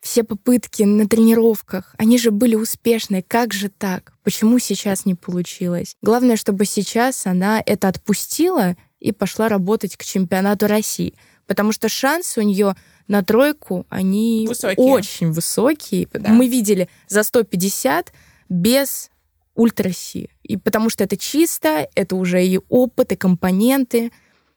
[0.00, 3.22] все попытки на тренировках, они же были успешные.
[3.22, 4.14] Как же так?
[4.22, 5.96] Почему сейчас не получилось?
[6.02, 11.14] Главное, чтобы сейчас она это отпустила и пошла работать к чемпионату России.
[11.46, 12.76] Потому что шансы у нее
[13.08, 14.86] на тройку, они высокие.
[14.86, 16.08] очень высокие.
[16.12, 16.30] Да.
[16.30, 18.12] Мы видели за 150
[18.48, 19.10] без
[19.54, 20.30] ультраси.
[20.42, 24.12] И потому что это чисто, это уже и опыт, и компоненты.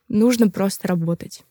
[0.08, 1.42] Нужно просто работать.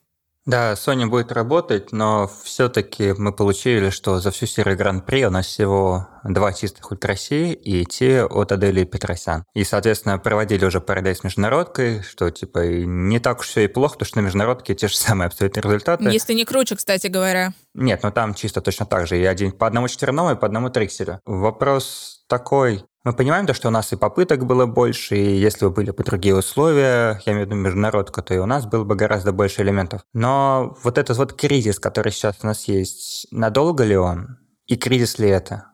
[0.45, 5.45] Да, Sony будет работать, но все-таки мы получили, что за всю серию Гран-при у нас
[5.45, 9.45] всего два чистых ультраси и те от Адели Петросян.
[9.53, 13.93] И, соответственно, проводили уже парадайз с международкой, что типа не так уж все и плохо,
[13.93, 16.03] потому что на международке те же самые абсолютно результаты.
[16.05, 17.53] Если не круче, кстати говоря.
[17.73, 19.17] Нет, но там чисто точно так же.
[19.17, 21.21] И один по одному четверному и по одному трикселю.
[21.25, 25.71] Вопрос такой, мы понимаем то, что у нас и попыток было больше, и если бы
[25.71, 28.95] были бы другие условия, я имею в виду международку, то и у нас было бы
[28.95, 30.05] гораздо больше элементов.
[30.13, 34.37] Но вот этот вот кризис, который сейчас у нас есть, надолго ли он?
[34.67, 35.65] И кризис ли это?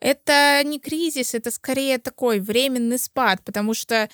[0.00, 4.08] Это не кризис, это скорее такой временный спад, потому что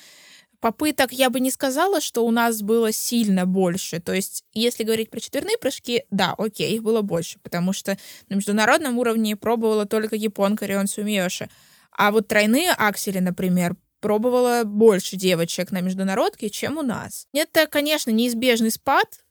[0.59, 4.01] попыток я бы не сказала, что у нас было сильно больше.
[4.01, 7.97] То есть, если говорить про четверные прыжки, да, окей, их было больше, потому что
[8.29, 11.49] на международном уровне пробовала только японка Рион Сумиёши.
[11.97, 17.27] А вот тройные аксели, например, пробовала больше девочек на международке, чем у нас.
[17.33, 19.25] Это, конечно, неизбежный спад,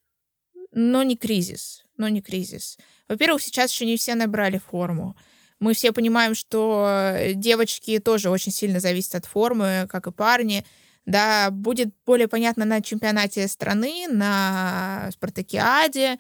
[0.72, 1.84] но не кризис.
[1.98, 2.78] Но не кризис.
[3.08, 5.16] Во-первых, сейчас еще не все набрали форму.
[5.60, 10.66] Мы все понимаем, что девочки тоже очень сильно зависят от формы, как и парни.
[11.06, 16.18] Да, будет более понятно на чемпионате страны, на спартакиаде.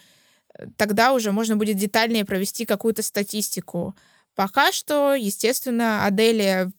[0.78, 3.96] Тогда уже можно будет детальнее провести какую-то статистику.
[4.36, 6.72] Пока что, естественно, Аделия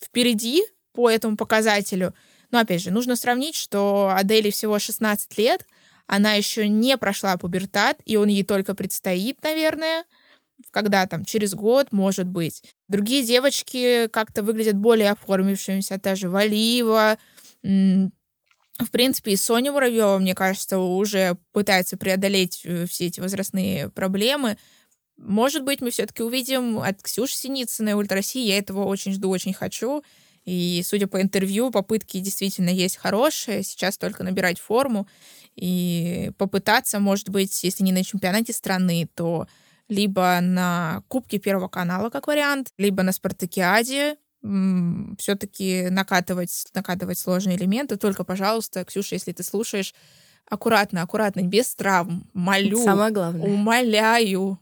[0.00, 0.62] впереди
[0.92, 2.14] по этому показателю.
[2.50, 5.66] Но, опять же, нужно сравнить, что Адели всего 16 лет,
[6.06, 10.04] она еще не прошла пубертат, и он ей только предстоит, наверное,
[10.70, 12.62] когда там, через год, может быть.
[12.88, 17.16] Другие девочки как-то выглядят более оформившимися, та же Валиева,
[17.62, 24.56] в принципе, и Соня Муравьева, мне кажется, уже пытается преодолеть э, все эти возрастные проблемы.
[25.22, 28.46] Может быть, мы все-таки увидим от Ксюши Синицыной Ультра России.
[28.46, 30.02] Я этого очень жду, очень хочу.
[30.44, 33.62] И, судя по интервью, попытки действительно есть хорошие.
[33.62, 35.06] Сейчас только набирать форму
[35.54, 39.46] и попытаться, может быть, если не на чемпионате страны, то
[39.88, 44.16] либо на Кубке Первого канала, как вариант, либо на Спартакиаде,
[45.18, 47.96] все-таки накатывать, накатывать сложные элементы.
[47.96, 49.94] Только, пожалуйста, Ксюша, если ты слушаешь,
[50.48, 52.28] аккуратно, аккуратно, без травм.
[52.32, 52.82] Молю.
[52.82, 53.46] Самое главное.
[53.46, 54.58] Умоляю.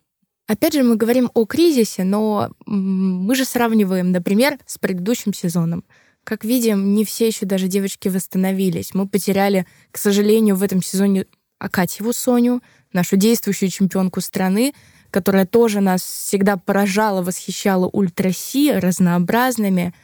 [0.51, 5.85] Опять же, мы говорим о кризисе, но мы же сравниваем, например, с предыдущим сезоном.
[6.25, 8.93] Как видим, не все еще даже девочки восстановились.
[8.93, 11.27] Мы потеряли, к сожалению, в этом сезоне
[11.61, 14.75] Акатьеву Соню, нашу действующую чемпионку страны,
[15.13, 19.95] которая тоже нас всегда поражала, восхищала ультраси разнообразными.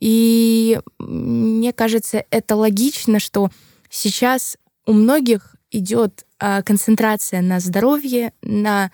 [0.00, 3.50] И мне кажется, это логично, что
[3.90, 8.90] сейчас у многих идет а, концентрация на здоровье, на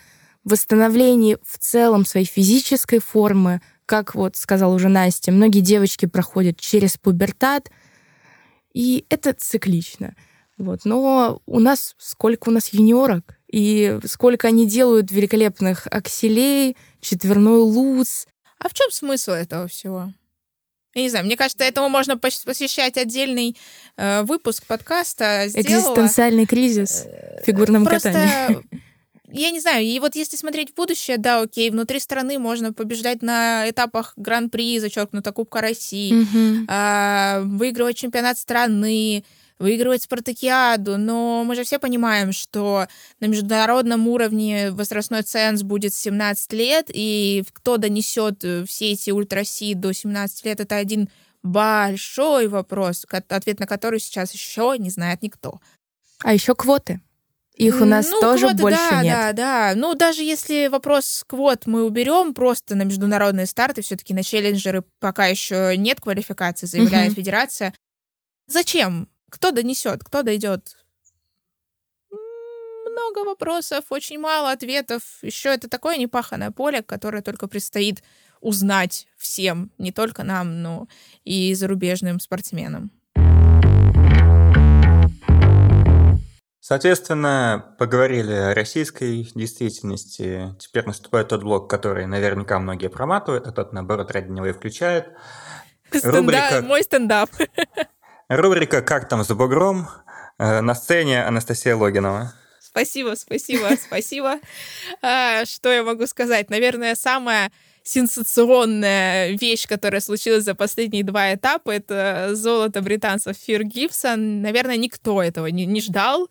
[0.49, 6.97] восстановлении в целом своей физической формы, как вот сказала уже Настя, многие девочки проходят через
[6.97, 7.71] пубертат,
[8.75, 10.15] и это циклично.
[10.59, 10.81] Вот.
[10.85, 18.27] Но у нас сколько у нас юниорок, и сколько они делают великолепных акселей, четверной луз.
[18.59, 20.13] А в чем смысл этого всего?
[20.95, 23.57] Я не знаю, мне кажется, этому можно посвящать отдельный
[23.97, 25.45] э, выпуск подкаста.
[25.47, 25.93] Сделала.
[25.93, 27.07] Экзистенциальный кризис
[27.41, 28.63] в фигурном Просто катании
[29.31, 33.23] я не знаю, и вот если смотреть в будущее, да, окей, внутри страны можно побеждать
[33.23, 36.65] на этапах Гран-при, зачеркнуто Кубка России, mm-hmm.
[36.69, 39.25] а, выигрывать чемпионат страны,
[39.59, 42.87] выигрывать спартакиаду, но мы же все понимаем, что
[43.21, 49.75] на международном уровне возрастной ценз будет 17 лет, и кто донесет э, все эти ультраси
[49.75, 51.09] до 17 лет, это один
[51.43, 55.61] большой вопрос, ответ на который сейчас еще не знает никто.
[56.21, 57.01] А еще квоты.
[57.59, 59.13] Их у нас ну, тоже квоты, больше да, нет.
[59.13, 59.73] Да, да.
[59.75, 65.27] Ну, даже если вопрос квот мы уберем просто на международные старты, все-таки на челленджеры пока
[65.27, 67.17] еще нет квалификации, заявляет угу.
[67.17, 67.75] Федерация.
[68.47, 69.09] Зачем?
[69.29, 70.05] Кто донесет?
[70.05, 70.77] Кто дойдет?
[72.13, 75.03] Много вопросов, очень мало ответов.
[75.23, 78.05] Еще это такое непаханное поле, которое только предстоит
[78.41, 80.87] узнать всем, не только нам, но
[81.25, 82.93] и зарубежным спортсменам.
[86.69, 90.55] Соответственно, поговорили о российской действительности.
[90.59, 95.07] Теперь наступает тот блок, который наверняка многие проматывают, а тот, наоборот, ради него и включает.
[95.89, 96.61] Стендап, Рубрика...
[96.61, 97.31] Мой стендап.
[98.29, 99.89] Рубрика «Как там с бугром?»
[100.39, 102.35] э, на сцене Анастасия Логинова.
[102.61, 104.39] Спасибо, спасибо, спасибо.
[105.01, 106.51] А, что я могу сказать?
[106.51, 107.51] Наверное, самая
[107.83, 114.43] сенсационная вещь, которая случилась за последние два этапа, это золото британцев Фир Гибсон.
[114.43, 116.29] Наверное, никто этого не, не ждал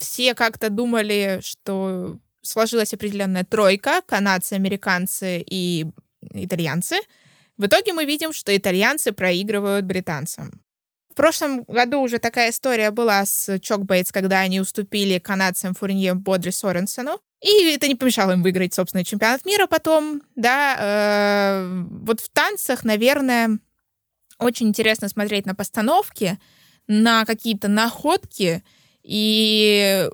[0.00, 5.86] все как-то думали, что сложилась определенная тройка, канадцы, американцы и
[6.32, 6.96] итальянцы.
[7.56, 10.60] В итоге мы видим, что итальянцы проигрывают британцам.
[11.10, 16.14] В прошлом году уже такая история была с Чок Бейтс, когда они уступили канадцам Фурнье
[16.14, 17.20] Бодри Соренсену.
[17.40, 20.22] И это не помешало им выиграть, собственно, чемпионат мира потом.
[20.34, 23.60] Да, э, вот в танцах, наверное,
[24.40, 26.40] очень интересно смотреть на постановки,
[26.88, 28.64] на какие-то находки,
[29.04, 30.08] и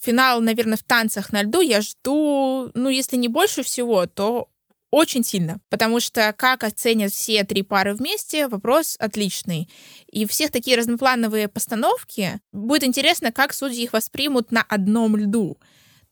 [0.00, 4.48] финал, наверное, в танцах на льду я жду, ну, если не больше всего, то
[4.90, 9.68] очень сильно, потому что как оценят все три пары вместе, вопрос отличный.
[10.06, 15.58] И всех такие разноплановые постановки, будет интересно, как судьи их воспримут на одном льду.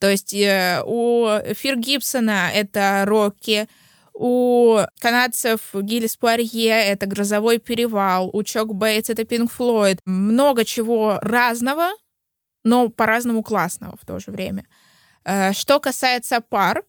[0.00, 3.68] То есть э, у Фир Гибсона это Рокки,
[4.14, 10.00] у канадцев Гиллис Пуарье это «Грозовой перевал», у Чок Бейтс это Пинк Флойд.
[10.04, 11.92] Много чего разного,
[12.64, 14.66] но по-разному классного в то же время.
[15.24, 16.82] Э, что касается пар,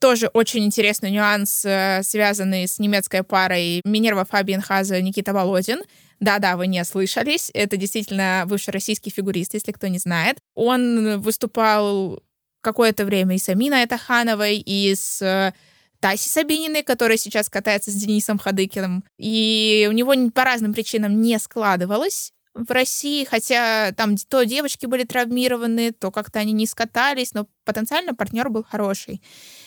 [0.00, 5.82] тоже очень интересный нюанс, э, связанный с немецкой парой Минерва Фабиенхаза Никита Володин.
[6.18, 7.50] Да-да, вы не ослышались.
[7.54, 10.38] Это действительно бывший российский фигурист, если кто не знает.
[10.54, 12.20] Он выступал
[12.62, 15.52] какое-то время и с Аминой Этахановой, и с э,
[16.00, 19.04] Таси Сабининой, которая сейчас катается с Денисом Хадыкиным.
[19.18, 25.04] И у него по разным причинам не складывалось в России, хотя там то девочки были
[25.04, 29.22] травмированы, то как-то они не скатались, но потенциально партнер был хороший.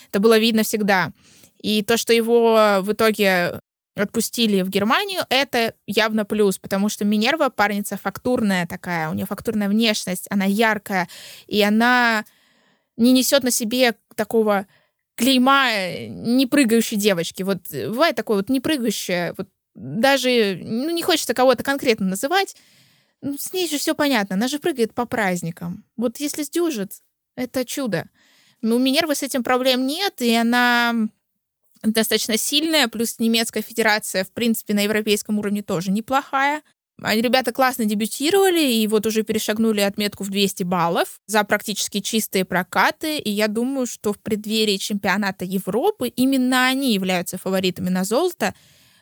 [0.08, 1.12] Это было видно всегда.
[1.60, 3.60] И то, что его в итоге
[3.96, 9.68] отпустили в Германию, это явно плюс, потому что Минерва парница фактурная такая, у нее фактурная
[9.68, 11.08] внешность, она яркая,
[11.46, 12.24] и она
[12.96, 14.66] не несет на себе такого
[15.16, 15.70] клейма
[16.08, 17.42] не прыгающей девочки.
[17.42, 22.56] Вот бывает такое вот не прыгающая, вот даже ну, не хочется кого-то конкретно называть,
[23.20, 25.84] ну, с ней же все понятно, она же прыгает по праздникам.
[25.96, 26.92] Вот если сдюжит,
[27.36, 28.08] это чудо.
[28.62, 30.94] Но у Минервы с этим проблем нет, и она
[31.82, 36.62] достаточно сильная, плюс немецкая федерация, в принципе, на европейском уровне тоже неплохая.
[37.02, 42.46] Они, ребята классно дебютировали, и вот уже перешагнули отметку в 200 баллов за практически чистые
[42.46, 48.54] прокаты, и я думаю, что в преддверии чемпионата Европы именно они являются фаворитами на золото,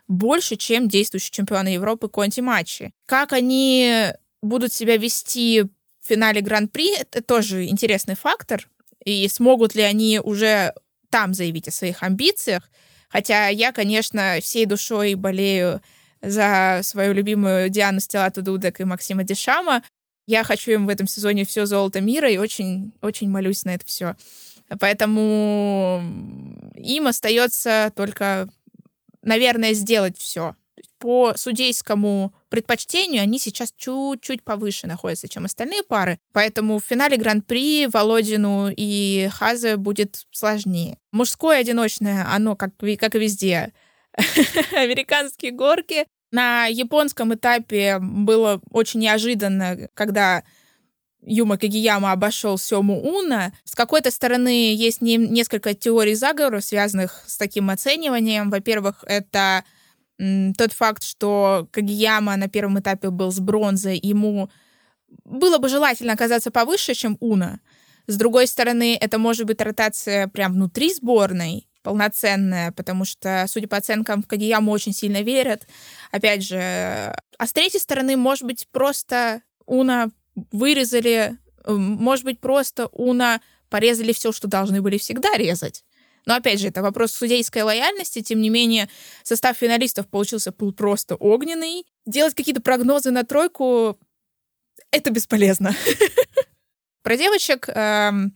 [0.08, 2.92] больше, чем действующие чемпионы Европы Конти Матчи.
[3.06, 5.68] Как они будут себя вести в
[6.06, 8.68] финале Гран-при, это тоже интересный фактор.
[9.04, 10.74] И смогут ли они уже
[11.10, 12.68] там заявить о своих амбициях.
[13.08, 15.80] Хотя я, конечно, всей душой болею
[16.20, 19.82] за свою любимую Диану Стелату Дудек и Максима Дешама.
[20.26, 23.86] Я хочу им в этом сезоне все золото мира и очень, очень молюсь на это
[23.86, 24.16] все.
[24.80, 26.02] Поэтому
[26.74, 28.48] им остается только
[29.24, 30.54] наверное, сделать все.
[30.98, 36.18] По судейскому предпочтению они сейчас чуть-чуть повыше находятся, чем остальные пары.
[36.32, 40.98] Поэтому в финале Гран-при Володину и Хазе будет сложнее.
[41.12, 43.72] Мужское одиночное, оно, как, как и везде,
[44.72, 46.06] американские горки.
[46.30, 50.42] На японском этапе было очень неожиданно, когда
[51.26, 53.52] Юма Кагияма обошел Сему Уна.
[53.64, 58.50] С какой-то стороны есть не, несколько теорий заговоров, связанных с таким оцениванием.
[58.50, 59.64] Во-первых, это
[60.18, 64.50] тот факт, что Кагияма на первом этапе был с бронзой, ему
[65.24, 67.60] было бы желательно оказаться повыше, чем Уна.
[68.06, 73.76] С другой стороны, это может быть ротация прям внутри сборной, полноценная, потому что, судя по
[73.76, 75.66] оценкам, в Кагияму очень сильно верят.
[76.10, 80.10] Опять же, а с третьей стороны, может быть, просто Уна
[80.52, 85.84] вырезали, может быть, просто Уна порезали все, что должны были всегда резать.
[86.26, 88.22] Но опять же, это вопрос судейской лояльности.
[88.22, 88.88] Тем не менее,
[89.22, 91.84] состав финалистов получился просто огненный.
[92.06, 93.98] Делать какие-то прогнозы на тройку—
[94.90, 95.74] это бесполезно.
[97.02, 98.34] Про девочек эм,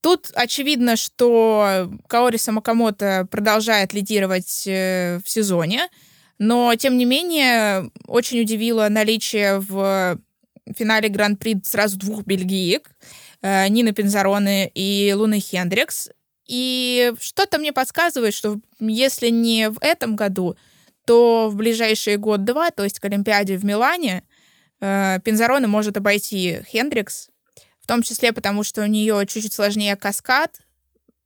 [0.00, 5.88] Тут очевидно, что Каори Самакамото продолжает лидировать э, в сезоне,
[6.38, 10.20] но, тем не менее, очень удивило наличие в
[10.74, 12.90] финале Гран-при сразу двух бельгиек,
[13.42, 16.10] э, Нины Пензароны и Луны Хендрикс.
[16.46, 20.56] И что-то мне подсказывает, что если не в этом году,
[21.06, 24.24] то в ближайшие год-два, то есть к Олимпиаде в Милане,
[24.80, 27.28] э, Пензароны может обойти Хендрикс,
[27.80, 30.60] в том числе потому, что у нее чуть-чуть сложнее каскад,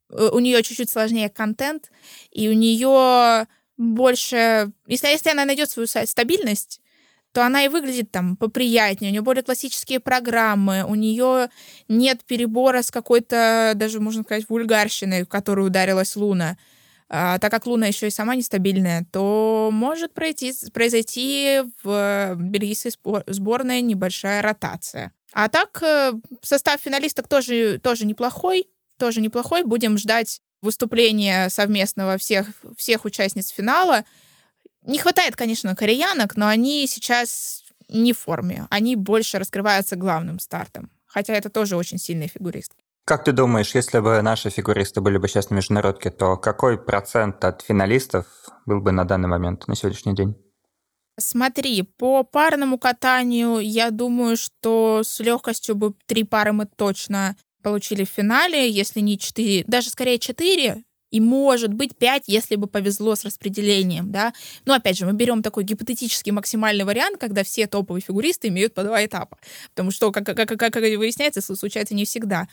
[0.09, 1.91] э, у нее чуть-чуть сложнее контент,
[2.31, 4.71] и у нее больше...
[4.87, 6.79] Если, если она найдет свою стабильность,
[7.33, 11.49] то она и выглядит там поприятнее, у нее более классические программы, у нее
[11.89, 16.57] нет перебора с какой-то, даже можно сказать, вульгарщиной, в которую ударилась Луна.
[17.09, 22.91] А, так как Луна еще и сама нестабильная, то может пройти, произойти в бельгийской
[23.27, 25.11] сборной небольшая ротация.
[25.33, 28.67] А так, э, состав финалисток тоже, тоже неплохой,
[28.99, 29.63] тоже неплохой.
[29.63, 34.05] Будем ждать выступления совместного всех, всех участниц финала.
[34.85, 38.67] Не хватает, конечно, кореянок, но они сейчас не в форме.
[38.69, 40.91] Они больше раскрываются главным стартом.
[41.05, 42.83] Хотя это тоже очень сильные фигуристки.
[43.05, 47.43] Как ты думаешь, если бы наши фигуристы были бы сейчас на международке, то какой процент
[47.43, 48.25] от финалистов
[48.65, 50.35] был бы на данный момент, на сегодняшний день?
[51.19, 58.03] Смотри, по парному катанию я думаю, что с легкостью бы три пары мы точно получили
[58.03, 60.83] в финале, если не четыре, даже скорее четыре,
[61.13, 64.33] и может быть пять, если бы повезло с распределением, да.
[64.65, 68.83] Но опять же, мы берем такой гипотетический максимальный вариант, когда все топовые фигуристы имеют по
[68.83, 69.37] два этапа,
[69.69, 72.47] потому что, как, как, как, как выясняется, случается не всегда.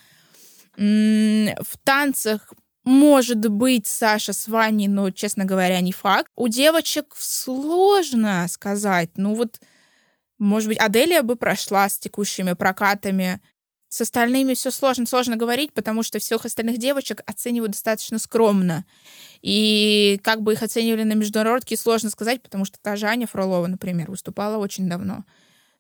[0.77, 2.53] В танцах
[2.85, 6.31] может быть, Саша с Ваней, но, честно говоря, не факт.
[6.37, 9.11] У девочек сложно сказать.
[9.17, 9.61] Ну вот,
[10.39, 13.41] может быть, Аделия бы прошла с текущими прокатами.
[13.91, 18.84] С остальными все сложно, сложно говорить, потому что всех остальных девочек оценивают достаточно скромно.
[19.43, 23.66] И как бы их оценивали на международке, сложно сказать, потому что та же Аня Фролова,
[23.66, 25.24] например, выступала очень давно.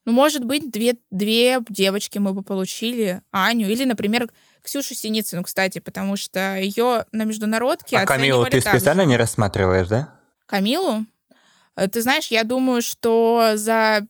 [0.06, 4.28] Ну, может быть, две, две девочки мы бы получили, Аню, или, например,
[4.64, 9.08] Ксюшу Синицыну, кстати, потому что ее на международке А Камилу ты специально же.
[9.08, 10.14] не рассматриваешь, да?
[10.46, 11.06] Камилу?
[11.76, 14.04] Э, ты знаешь, я думаю, что за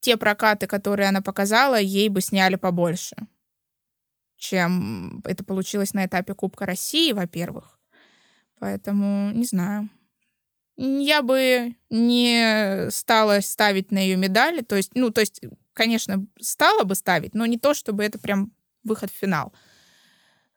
[0.00, 3.16] те прокаты, которые она показала, ей бы сняли побольше,
[4.36, 7.78] чем это получилось на этапе Кубка России, во-первых.
[8.58, 9.88] Поэтому не знаю.
[10.76, 14.60] Я бы не стала ставить на ее медали.
[14.60, 15.40] То есть, ну, то есть,
[15.72, 18.52] конечно, стала бы ставить, но не то, чтобы это прям
[18.84, 19.52] выход в финал.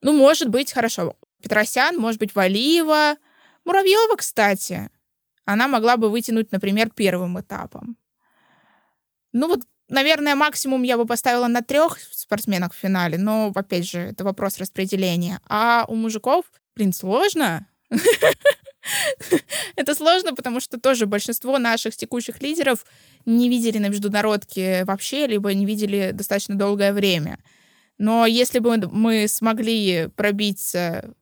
[0.02, 1.18] Ну, может быть, хорошо.
[1.42, 3.16] Петросян, может быть, Валиева.
[3.66, 4.90] Муравьева, кстати.
[5.46, 7.98] Она могла бы вытянуть, например, первым этапом.
[9.32, 14.00] Ну вот, наверное, максимум я бы поставила на трех спортсменок в финале, но, опять же,
[14.00, 15.40] это вопрос распределения.
[15.48, 16.46] А у мужиков,
[16.76, 17.68] блин, сложно.
[19.76, 22.86] Это сложно, потому что тоже большинство наших текущих лидеров
[23.26, 27.40] не видели на международке вообще, либо не видели достаточно долгое время.
[27.98, 31.14] Но если бы мы смогли пробиться,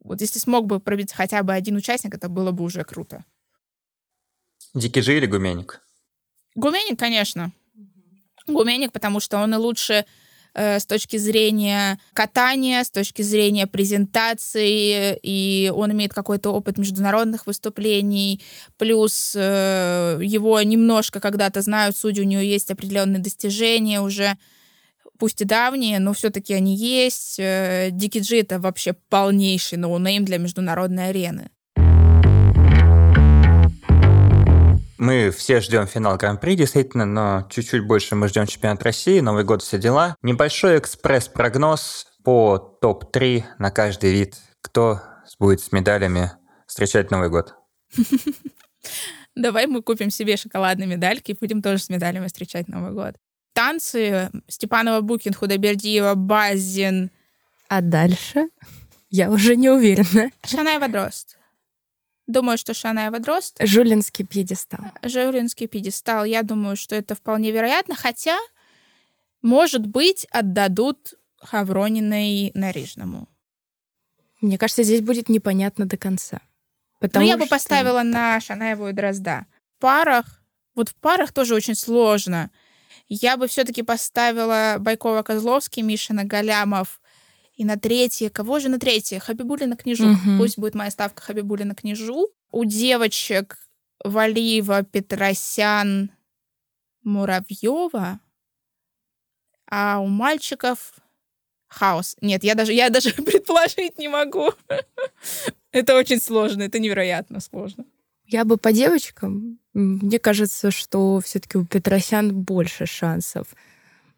[0.00, 3.24] вот если смог бы пробиться хотя бы один участник, это было бы уже круто.
[4.74, 5.80] Дикижи или Гуменик?
[6.56, 7.52] Гуменик, конечно.
[8.46, 10.04] Гуменик, потому что он и лучше
[10.54, 17.46] э, с точки зрения катания, с точки зрения презентации, и он имеет какой-то опыт международных
[17.46, 18.42] выступлений,
[18.76, 24.36] плюс э, его немножко когда-то знают судьи, у него есть определенные достижения уже
[25.18, 27.36] пусть и давние, но все-таки они есть.
[27.38, 31.50] Э, Дикий Джи— это вообще полнейший no name для международной арены.
[34.98, 39.62] Мы все ждем финал Гран-при, действительно, но чуть-чуть больше мы ждем чемпионат России, Новый год,
[39.62, 40.16] все дела.
[40.22, 44.36] Небольшой экспресс-прогноз по топ-3 на каждый вид.
[44.62, 45.00] Кто
[45.38, 46.32] будет с медалями
[46.66, 47.54] встречать Новый год?
[49.34, 53.16] Давай мы купим себе шоколадные медальки и будем тоже с медалями встречать Новый год
[53.54, 57.10] танцы Степанова, Букин, Худобердиева, Базин.
[57.68, 58.48] А дальше?
[59.08, 60.30] Я уже не уверена.
[60.44, 61.38] Шанаева Дрозд.
[62.26, 63.58] Думаю, что Шанаева Дрозд.
[63.60, 64.80] Жулинский пьедестал.
[65.02, 66.24] Жулинский пьедестал.
[66.24, 67.94] Я думаю, что это вполне вероятно.
[67.94, 68.38] Хотя,
[69.42, 73.28] может быть, отдадут Хаврониной Нарижному.
[74.40, 76.40] Мне кажется, здесь будет непонятно до конца.
[77.00, 79.46] Ну, я бы поставила на Шанаеву и Дрозда.
[79.76, 80.42] В парах,
[80.74, 82.50] вот в парах тоже очень сложно.
[83.08, 87.00] Я бы все-таки поставила Байкова-Козловский, Мишина Галямов.
[87.56, 89.20] И на третье, кого же на третье?
[89.20, 90.10] Хабибулина Княжу.
[90.10, 90.38] Угу.
[90.38, 92.28] Пусть будет моя ставка Хабибулина Княжу.
[92.50, 93.58] У девочек
[94.02, 96.10] Валиева, Петросян,
[97.02, 98.18] Муравьева.
[99.70, 100.94] А у мальчиков
[101.68, 102.16] хаос.
[102.20, 104.50] Нет, я даже, я даже предположить не могу.
[105.72, 107.84] это очень сложно, это невероятно сложно.
[108.26, 109.58] Я бы по девочкам.
[109.74, 113.46] Мне кажется, что все-таки у Петросян больше шансов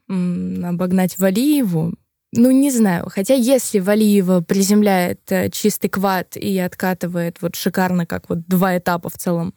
[0.08, 1.94] обогнать Валиеву.
[2.32, 3.08] Ну, не знаю.
[3.08, 9.08] Хотя если Валиева приземляет э, чистый квад и откатывает вот шикарно, как вот два этапа
[9.08, 9.54] в целом,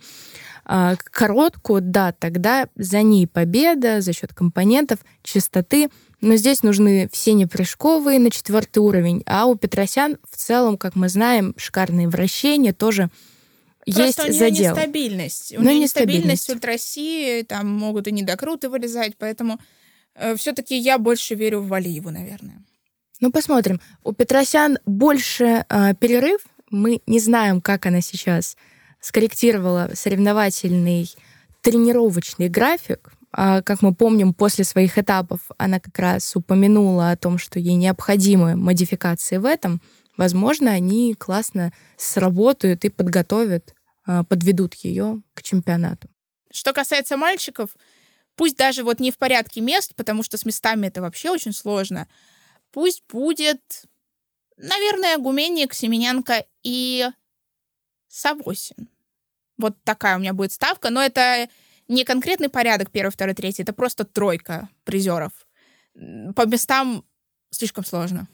[0.65, 5.89] а, короткую, да, тогда за ней победа за счет компонентов, чистоты.
[6.21, 9.23] Но здесь нужны все непрыжковые на четвертый уровень.
[9.25, 13.09] А у Петросян в целом, как мы знаем, шикарные вращения тоже
[13.85, 14.75] Просто есть у нее задел.
[14.75, 15.53] нестабильность.
[15.57, 19.59] У Но нее нестабильность в России, там могут и недокруты вылезать, поэтому
[20.37, 22.63] все-таки я больше верю в Валиеву, наверное.
[23.19, 23.81] Ну, посмотрим.
[24.03, 26.41] У Петросян больше э, перерыв.
[26.69, 28.55] Мы не знаем, как она сейчас
[29.01, 31.09] скорректировала соревновательный
[31.61, 33.11] тренировочный график.
[33.31, 37.75] А, как мы помним, после своих этапов она как раз упомянула о том, что ей
[37.75, 39.81] необходимы модификации в этом.
[40.17, 43.75] Возможно, они классно сработают и подготовят,
[44.05, 46.07] а, подведут ее к чемпионату.
[46.51, 47.69] Что касается мальчиков,
[48.39, 52.07] пусть даже вот не в порядке мест, потому что с местами это вообще очень сложно,
[52.71, 53.83] пусть будет,
[54.55, 57.09] наверное, Гуменник, Семененко и
[58.07, 58.87] Савосин.
[59.57, 61.49] Вот такая у меня будет ставка, но это
[61.89, 65.33] не конкретный порядок первый, второй, третий, это просто тройка призеров.
[65.93, 67.03] По местам
[67.49, 68.29] слишком сложно.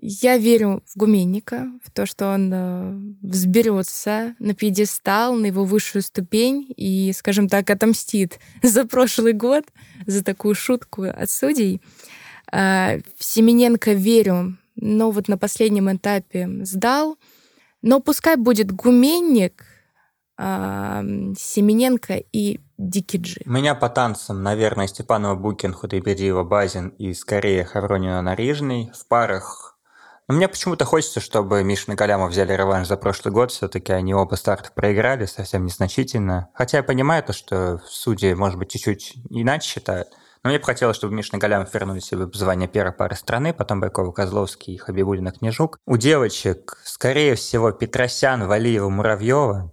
[0.00, 6.02] Я верю в Гуменника, в то, что он э, взберется на пьедестал, на его высшую
[6.02, 9.64] ступень и, скажем так, отомстит за прошлый год,
[10.06, 11.80] за такую шутку от судей.
[12.52, 17.16] Э, в Семененко верю, но вот на последнем этапе сдал.
[17.80, 19.64] Но пускай будет Гуменник,
[20.38, 21.02] э,
[21.38, 23.40] Семененко и Дикиджи.
[23.46, 28.92] У меня по танцам, наверное, Степанова Букин, Худайбердиева Базин и скорее Хавронина Нарижный.
[28.94, 29.75] В парах
[30.28, 33.52] мне почему-то хочется, чтобы Мишин и Галямов взяли реванш за прошлый год.
[33.52, 36.48] Все-таки они оба стартов проиграли совсем незначительно.
[36.52, 40.08] Хотя я понимаю то, что судьи, может быть, чуть-чуть иначе считают.
[40.42, 43.80] Но мне бы хотелось, чтобы Мишин и Галямов вернули себе звание первой пары страны, потом
[43.80, 45.78] Байкова, Козловский и Хабибулина, Княжук.
[45.86, 49.72] У девочек, скорее всего, Петросян, Валиева, Муравьева.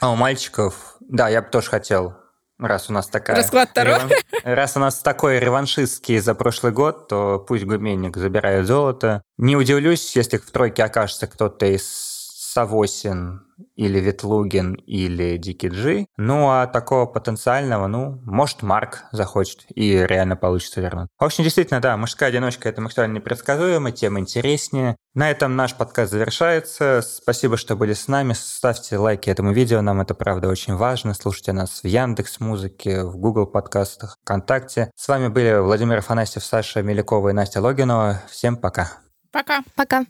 [0.00, 2.19] А у мальчиков, да, я бы тоже хотел
[2.60, 3.36] Раз у нас такая...
[3.36, 3.94] Расклад Таро.
[3.94, 4.10] Реван...
[4.44, 9.22] Раз у нас такой реваншистский за прошлый год, то пусть Гуменник забирает золото.
[9.38, 12.09] Не удивлюсь, если в тройке окажется кто-то из
[12.52, 13.42] Савосин
[13.76, 16.06] или Ветлугин или Дикий Джи.
[16.16, 21.08] Ну, а такого потенциального, ну, может, Марк захочет и реально получится вернуть.
[21.18, 24.96] В общем, действительно, да, мужская одиночка– это максимально непредсказуемо, тем интереснее.
[25.14, 27.02] На этом наш подкаст завершается.
[27.02, 28.32] Спасибо, что были с нами.
[28.32, 31.14] Ставьте лайки этому видео, нам это, правда, очень важно.
[31.14, 34.90] Слушайте нас в Яндекс Музыке, в Google подкастах, ВКонтакте.
[34.96, 38.22] С вами были Владимир Афанасьев, Саша Мелякова и Настя Логинова.
[38.28, 38.90] Всем пока.
[39.30, 39.62] Пока.
[39.76, 40.04] Пока.